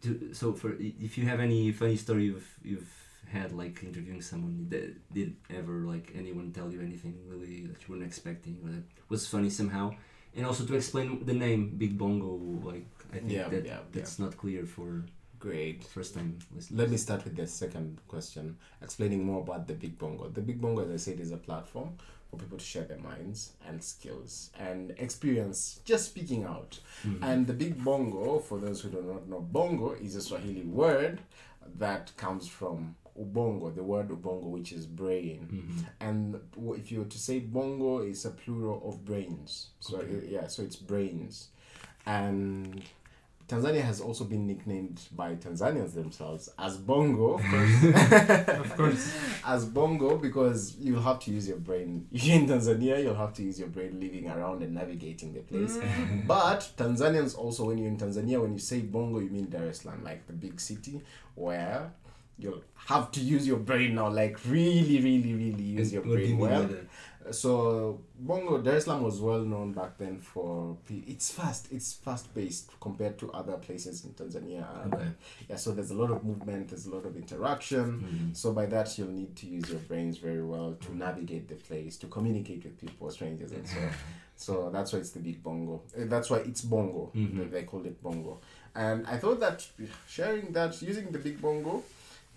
[0.00, 2.92] do, so for if you have any funny story you've you've
[3.32, 7.88] had like interviewing someone that did ever like anyone tell you anything really that you
[7.88, 9.94] weren't expecting or that was funny somehow,
[10.36, 12.32] and also to explain the name Big Bongo
[12.70, 15.04] like I think Yeah, that yeah, that's not clear for
[15.42, 15.82] Great.
[15.82, 16.38] first time.
[16.70, 20.28] Let me start with the second question, explaining more about the Big Bongo.
[20.28, 21.90] The Big Bongo, as I said, is a platform
[22.30, 26.78] for people to share their minds and skills and experience just speaking out.
[27.02, 27.24] Hmm.
[27.24, 31.18] And the Big Bongo, for those who do not know, bongo is a Swahili word
[31.78, 35.48] that comes from ubongo, the word ubongo, which is brain.
[35.52, 35.80] Mm-hmm.
[36.00, 36.40] And
[36.78, 39.70] if you were to say bongo, it's a plural of brains.
[39.80, 41.48] So it- yeah, so it's brains.
[42.06, 42.82] And
[43.52, 47.84] Tanzania has also been nicknamed by Tanzanians themselves as Bongo, of course,
[48.48, 49.18] Of course.
[49.46, 52.06] as Bongo because you'll have to use your brain.
[52.12, 55.76] In Tanzania, you'll have to use your brain living around and navigating the place.
[55.76, 56.26] Mm.
[56.26, 59.82] But Tanzanians also, when you're in Tanzania, when you say Bongo, you mean Dar es
[59.82, 61.02] Salaam, like the big city
[61.34, 61.92] where
[62.38, 66.24] you'll have to use your brain now, like really, really, really use your What do
[66.24, 66.70] you brain well.
[67.30, 72.34] So Bongo Dar es Salaam was well known back then for it's fast, it's fast
[72.34, 74.66] paced compared to other places in Tanzania.
[74.86, 75.02] Okay.
[75.04, 75.08] Uh,
[75.48, 77.84] yeah, so there's a lot of movement, there's a lot of interaction.
[78.00, 78.32] Mm-hmm.
[78.34, 81.96] So by that you'll need to use your brains very well to navigate the place,
[81.98, 83.78] to communicate with people, strangers, and so.
[84.34, 85.82] So that's why it's the big bongo.
[85.96, 87.12] Uh, That's why it's bongo.
[87.14, 87.38] Mm-hmm.
[87.38, 88.40] They- They called it bongo.
[88.74, 89.64] And I thought that
[90.08, 91.84] sharing that, using the big bongo,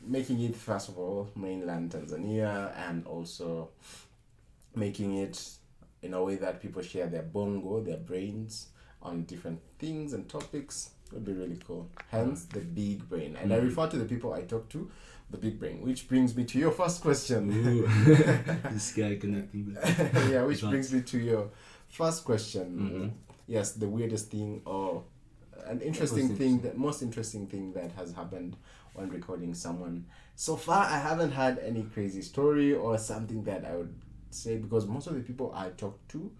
[0.05, 3.69] making it first of all mainland Tanzania, and also
[4.77, 5.41] making it
[6.01, 8.67] in a way that people share their bongo, their brains
[9.01, 11.89] on different things and topics would be really cool.
[12.09, 13.35] Hence the big brain.
[13.41, 14.89] And I refer to the people I talk to,
[15.29, 17.49] the big brain, which brings me to your first question.
[18.71, 19.77] This guy connecting.
[20.31, 21.49] Yeah, which brings me to your
[21.87, 22.67] first question.
[22.79, 23.11] Mhm.
[23.47, 25.03] Yes, the weirdest thing or
[25.67, 28.55] an interesting thing, the most interesting thing that has happened
[28.93, 30.05] when recording someone.
[30.35, 33.93] So far, I haven't had any crazy story or something that I would
[34.29, 36.31] say because most of the people I talked to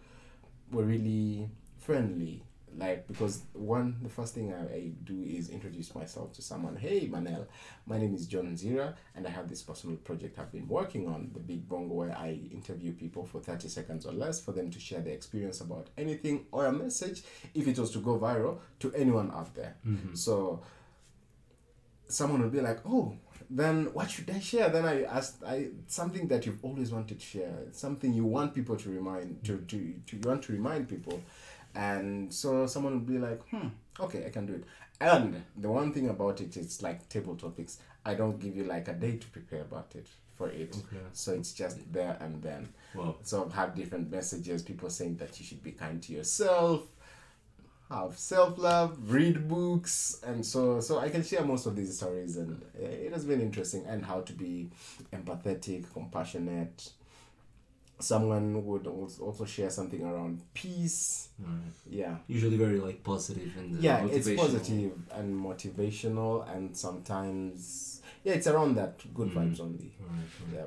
[0.72, 2.44] were really friendly.
[2.78, 6.76] Like because one, the first thing I, I do is introduce myself to someone.
[6.76, 7.46] Hey, Manel,
[7.86, 11.30] my name is John Zira, and I have this personal project I've been working on,
[11.34, 14.80] the Big Bongo, where I interview people for thirty seconds or less for them to
[14.80, 17.24] share their experience about anything or a message,
[17.54, 19.78] if it was to go viral, to anyone out there.
[19.88, 20.14] Mm-hmm.
[20.16, 20.62] So
[22.10, 23.16] someone would be like, "Oh,
[23.50, 27.26] then what should I share?" Then I asked, "I something that you've always wanted to
[27.26, 29.78] share, something you want people to remind to to,
[30.08, 31.22] to you want to remind people."
[31.74, 33.68] And so someone would be like, "Hmm,
[34.00, 34.64] okay, I can do it."
[35.02, 37.80] And the one thing about it, it's like table topics.
[38.06, 41.02] I don't give you like a day to prepare about it for it, Okay.
[41.14, 42.68] so it's just there and then.
[42.94, 43.16] Wow.
[43.24, 46.84] So I've had different messages, people saying that you should be kind to yourself,
[47.90, 52.38] have self love, read books, and so so I can share most of these stories,
[52.38, 54.70] and it has been interesting, and how to be
[55.14, 56.92] empathetic, compassionate.
[57.98, 61.30] Someone would also share something around peace.
[61.42, 61.72] Alright.
[61.90, 62.18] Yeah.
[62.28, 68.48] Usually very like positive and uh, Yeah, it's positive and motivational, and sometimes yeah, it's
[68.48, 69.36] around that good Mm.
[69.36, 69.94] vibes only.
[70.02, 70.56] Alright, alright.
[70.56, 70.66] Yeah.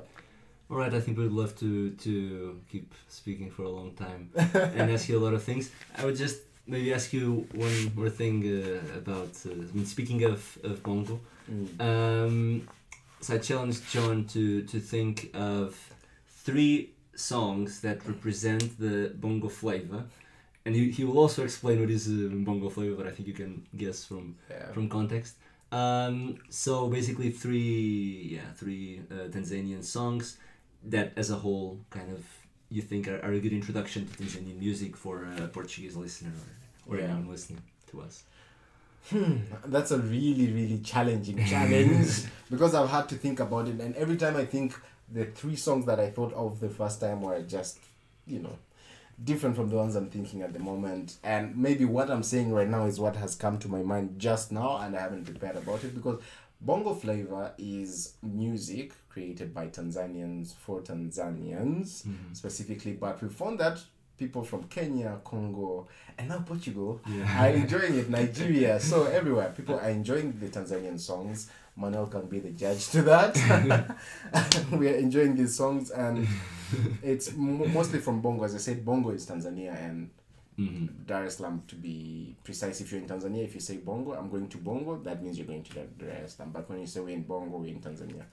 [0.71, 4.89] All right, I think we'd love to to keep speaking for a long time and
[4.91, 5.69] ask you a lot of things.
[5.95, 6.39] I would just
[6.69, 9.33] maybe ask you one more thing uh, about.
[9.45, 11.19] Uh, I mean, speaking of of bongo,
[11.51, 11.67] Mm.
[11.89, 12.67] um,
[13.21, 15.75] so I challenged John to to think of
[16.45, 16.75] three
[17.15, 20.01] songs that represent the bongo flavor,
[20.65, 22.95] and he, he will also explain what is uh, bongo flavor.
[22.99, 24.71] But I think you can guess from Yeah.
[24.75, 25.33] from context.
[25.71, 30.37] Um, so basically, three yeah three uh, Tanzanian songs
[30.91, 32.21] that, as a whole, kind of
[32.69, 36.31] you think are, are a good introduction to Tanzanian music for a Portuguese listener
[36.87, 37.05] or, or Yeah.
[37.05, 37.61] anyone listening
[37.91, 38.23] to us.
[39.09, 43.95] Hmm, that's a really, really challenging challenge because I've had to think about it, and
[43.95, 44.75] every time I think
[45.11, 47.79] the three songs that I thought of the first time were just,
[48.27, 48.55] you know,
[49.23, 51.17] different from the ones I'm thinking at the moment.
[51.23, 54.51] And maybe what I'm saying right now is what has come to my mind just
[54.51, 56.21] now, and I haven't prepared about it because
[56.61, 62.33] bongo flavor is music created by Tanzanians for Tanzanians hmm.
[62.33, 63.77] specifically, but we found that
[64.17, 67.43] people from Kenya, Congo, and now Portugal Yeah.
[67.43, 68.09] are enjoying it.
[68.19, 71.49] Nigeria, so everywhere people are enjoying the Tanzanian songs.
[71.75, 73.35] Manuel can be the judge to that.
[74.71, 76.27] we are enjoying these songs, and
[77.03, 78.43] it's mo mostly from Bongo.
[78.43, 80.09] As I said, Bongo is Tanzania and
[80.59, 80.89] Mhm.
[81.07, 82.81] Dar es Salaam to be precise.
[82.81, 85.47] If you're in Tanzania, if you say Bongo, I'm going to Bongo, that means you're
[85.47, 86.51] going to Dar es Salaam.
[86.51, 88.23] But when you say we're in Bongo, we're in Tanzania.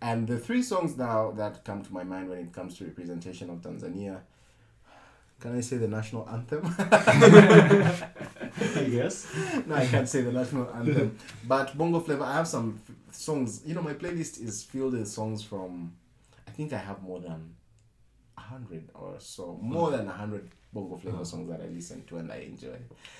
[0.00, 3.50] And the three songs now that come to my mind when it comes to representation
[3.50, 4.20] of Tanzania,
[5.40, 6.62] can I say the national anthem?
[6.78, 8.06] I
[8.88, 9.26] guess.
[9.66, 11.18] no, I can't say the national anthem.
[11.48, 13.62] But Bongo Flavor, I have some f- songs.
[13.66, 15.92] You know, my playlist is filled with songs from.
[16.46, 17.56] I think I have more than
[18.38, 22.18] a hundred or so, more than a hundred Bongo Flavor songs that I listen to
[22.18, 22.76] and I enjoy.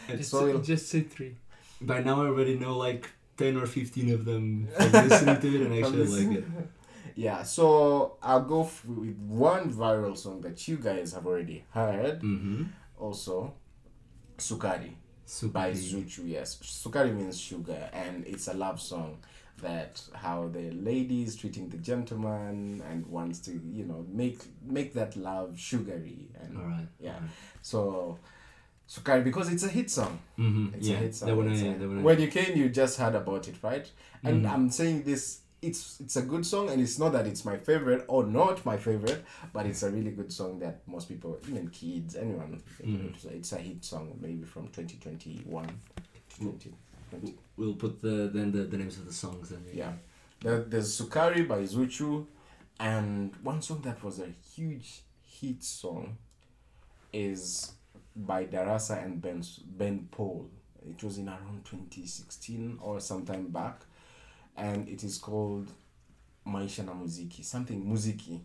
[0.08, 1.36] Just, So- say, just say three.
[1.80, 5.60] By now, I already know like 10 or 15 of them from listening to it
[5.66, 6.44] and actually like it.
[7.16, 12.20] Yeah, so I'll go f- with one viral song that you guys have already heard.
[12.22, 12.62] Mm-hmm.
[12.98, 13.52] Also,
[14.38, 14.92] Sukari
[15.52, 16.20] by Zuchu.
[16.28, 19.18] Yes, Sukari means sugar, and it's a love song
[19.62, 24.40] that how the lady is treating the gentleman and wants to you know make
[24.78, 27.18] make that love sugary and yeah.
[27.62, 28.18] So
[28.88, 30.18] Sukari because it's a hit song.
[30.38, 30.74] Mm-hmm.
[30.74, 31.28] It's Yeah, a hit song.
[31.28, 33.90] that one, I, a- that one when you came, you just heard about it, right?
[34.24, 34.50] And Mhm.
[34.52, 35.38] I'm saying this.
[35.62, 38.76] It's it's a good song, and it's not that it's my favorite or not my
[38.76, 43.14] favorite, but it's a really good song that most people, even kids, anyone, Mhm.
[43.14, 45.66] it's, a, it's a hit song, maybe from 2021
[46.40, 46.72] to
[47.20, 47.38] 2020.
[47.56, 49.64] We'll put the then the, the names of the songs then.
[49.72, 49.92] Yeah,
[50.40, 52.26] there, there's Sukari by Zuchu,
[52.80, 56.16] and one song that was a huge hit song
[57.12, 57.72] is
[58.16, 60.48] by Darasa and Ben Ben Paul.
[60.88, 63.82] It was in around 2016 or sometime back,
[64.56, 65.70] and it is called
[66.46, 68.40] Maisha na Muziki, something Muziki.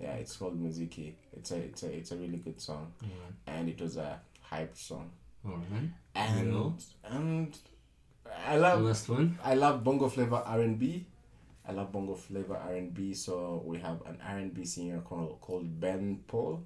[0.00, 1.12] Yeah, it's called Muziki.
[1.36, 2.92] It's a it's a it's a really good song,
[3.46, 5.10] and it was a hype song.
[5.44, 5.90] Alright.
[6.14, 6.76] And Well.
[7.04, 7.58] and
[8.46, 9.38] I The love last one.
[9.42, 11.06] I love bongo flavor R and B.
[11.66, 13.14] I love bongo flavor R and B.
[13.14, 16.64] So we have an R and B singer called called Ben Paul.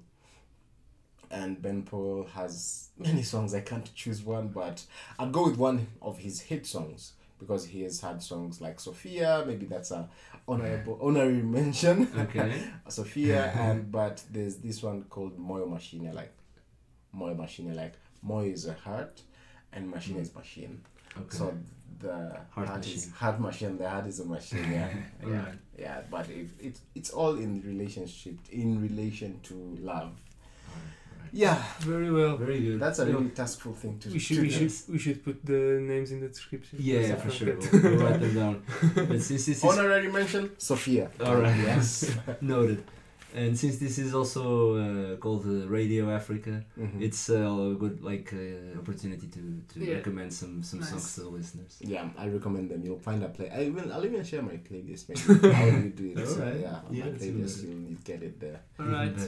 [1.29, 3.53] And Ben Paul has many songs.
[3.53, 4.83] I can't choose one, but
[5.19, 9.43] I'll go with one of his hit songs because he has had songs like Sophia.
[9.45, 10.09] Maybe that's a
[10.47, 12.07] honorable honorary mention.
[12.17, 12.61] Okay.
[12.87, 16.11] Sophia and but there's this one called Moyo Machine.
[16.13, 16.33] Like
[17.15, 17.75] Moyo Machine.
[17.75, 17.93] Like
[18.25, 19.21] Moyo is a heart,
[19.73, 20.21] and machine mm.
[20.21, 20.81] is machine.
[21.17, 21.37] Okay.
[21.37, 21.53] So
[21.99, 23.11] the Heart heart, is machine.
[23.13, 23.77] heart machine.
[23.77, 24.71] The heart is a machine.
[24.71, 24.89] Yeah,
[25.21, 25.53] yeah, Alright.
[25.79, 26.01] yeah.
[26.11, 30.11] But it, it it's all in relationship, in relation to love.
[31.33, 32.37] Yeah, Very well.
[32.37, 32.79] Very good.
[32.79, 33.13] that's a Yeah.
[33.15, 36.21] really taskful thing to We should to we should we should put the names in
[36.21, 36.79] the description.
[36.81, 37.57] Yeah, yeah, for sure.
[37.57, 38.63] We'll, we'll write them down.
[39.09, 41.09] But since this is Honorary mention, Sophia.
[41.19, 41.57] Alright.
[41.57, 42.09] Yes.
[42.41, 42.83] noted,
[43.35, 44.43] and since this is also
[44.75, 47.01] uh, called uh, Radio Africa, Mhm.
[47.01, 49.41] it's uh, a good like uh, opportunity to,
[49.73, 49.95] to Yeah.
[49.95, 50.89] recommend some some Nice.
[50.89, 51.73] songs to the listeners.
[51.81, 52.81] Yeah, I recommend them.
[52.85, 53.49] You'll find a play.
[53.49, 53.91] I will.
[53.93, 55.03] I'll even share my playlist.
[55.09, 56.27] Maybe how you do it.
[56.27, 56.61] So, Alright.
[56.61, 57.63] yeah, Yeah, my playlist.
[57.63, 58.59] You'll you'll get it there.
[58.79, 59.19] Alright.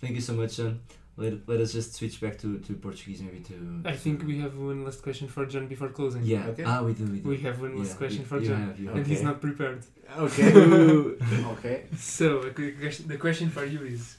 [0.00, 0.80] Thank you so much, John.
[1.20, 3.82] Let, let us just switch back to, to Portuguese maybe to.
[3.84, 6.22] I think we have one last question for John before closing.
[6.22, 6.46] Yeah.
[6.50, 6.62] Okay.
[6.64, 7.04] Ah, we do.
[7.06, 7.28] We do.
[7.28, 8.60] We have one last Yeah, question you- for John.
[8.68, 9.06] have, And have.
[9.06, 9.80] he's not prepared.
[10.16, 10.52] Okay.
[11.54, 11.78] okay.
[11.96, 14.16] So a quick question- the question for you is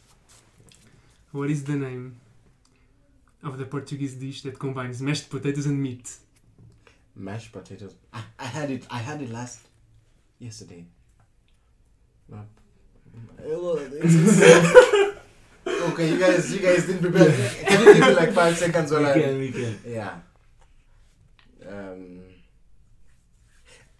[1.31, 2.17] what is the name
[3.43, 6.05] of the Portuguese dish that combines mashed potatoes and meat?
[7.15, 7.95] Mashed potatoes.
[8.13, 8.83] I, I had it.
[8.91, 9.59] I had it last
[10.37, 10.83] yesterday.
[12.27, 12.39] No.
[13.39, 15.15] It's- it's-
[15.93, 16.51] okay, you guys.
[16.53, 17.31] You guys didn't prepare.
[17.65, 19.37] Can you give me like five seconds We while can, I?
[19.37, 19.79] we can.
[19.85, 20.13] Yeah.
[21.67, 22.21] Um.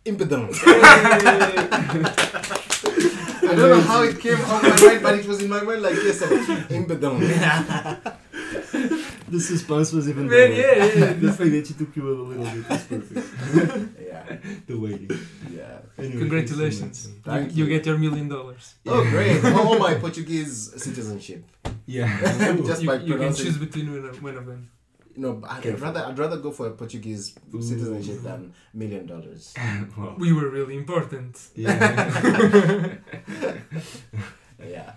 [0.05, 0.49] Impedon.
[3.49, 5.81] I don't know how it came on my mind, but it was in my mind
[5.81, 6.37] like yesterday.
[6.77, 7.19] Impedon.
[9.29, 10.53] The suspense was even Man, better.
[10.53, 11.13] yeah, yeah, yeah.
[11.25, 13.11] the fact that you took you a little bit was perfect.
[14.09, 14.37] yeah.
[14.67, 15.09] the waiting.
[15.51, 15.77] Yeah.
[15.97, 17.05] Anyway, Congratulations.
[17.05, 17.69] thanks You, Thank you you.
[17.69, 18.75] get your million dollars.
[18.87, 19.39] Oh great!
[19.43, 21.43] Oh, my Portuguese citizenship.
[21.85, 22.07] Yeah.
[22.65, 23.87] Just You, by you can choose between
[24.21, 24.71] one of, them.
[25.15, 25.87] No, I'd Careful.
[25.87, 27.61] rather I'd rather go for a Portuguese Ooh.
[27.61, 29.53] citizenship than million dollars.
[29.97, 30.15] wow.
[30.17, 31.37] We were really important.
[31.55, 32.95] Yeah.
[34.65, 34.93] Yeah.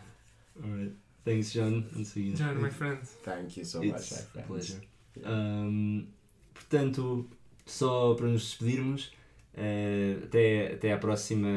[0.63, 0.93] Alright.
[1.25, 1.85] Thanks, John.
[1.97, 2.35] And see you.
[2.35, 2.99] John, my friend.
[3.25, 4.47] Thank you so much, my It's a friends.
[4.49, 4.81] pleasure.
[5.17, 5.31] Yeah.
[5.31, 6.07] Ahm,
[6.55, 7.29] portanto,
[7.67, 9.13] só para nos despedirmos,
[9.55, 11.49] eh, até, até, à próxima,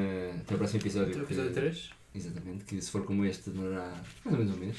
[0.42, 1.14] até ao próximo episódio.
[1.14, 1.90] Até o que- episódio 3.
[2.14, 3.92] Exatamente, que se for como este demorará
[4.24, 4.78] mais ou menos um mês.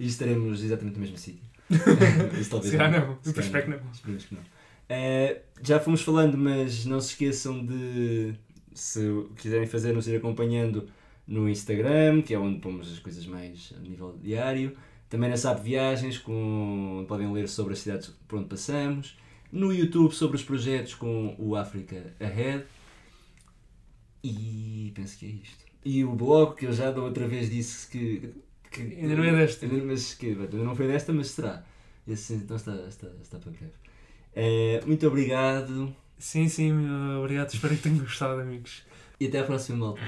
[0.00, 1.42] E estaremos exatamente no mesmo sítio.
[2.40, 3.16] Isso talvez Será não?
[3.16, 3.92] Calhar espero que não.
[3.92, 4.42] Esperemos que não.
[4.88, 8.34] Eh, já fomos falando, mas não se esqueçam de,
[8.72, 9.00] se
[9.36, 10.88] quiserem fazer, nos ir acompanhando
[11.28, 14.76] no Instagram, que é onde pomos as coisas mais a nível diário.
[15.08, 19.16] Também na SAP Viagens, com, podem ler sobre as cidades por onde passamos.
[19.52, 22.64] No YouTube, sobre os projetos com o Africa Ahead.
[24.24, 25.64] E penso que é isto.
[25.84, 28.34] E o blog, que eu já da outra vez disse que.
[28.70, 29.64] que Ainda não é desta.
[29.64, 31.64] Ainda, mas que, ainda não foi desta, mas será.
[32.06, 33.72] Esse então está, está, está para breve.
[34.34, 36.72] Eh, muito obrigado Sim, sim,
[37.16, 37.52] obrigado.
[37.52, 38.82] Espero que tenham gostado, amigos.
[39.20, 40.02] e até à próxima, malta.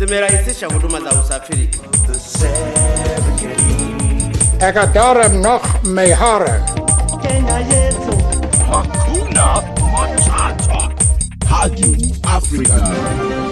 [0.00, 1.68] Zimerahisisha huduma za usafiri.
[4.68, 6.66] Ekadaram noch mehara.
[7.22, 8.22] Kenya yetu.
[8.72, 9.62] Hakuna
[9.92, 10.90] Matata.
[11.50, 13.49] Rádio África.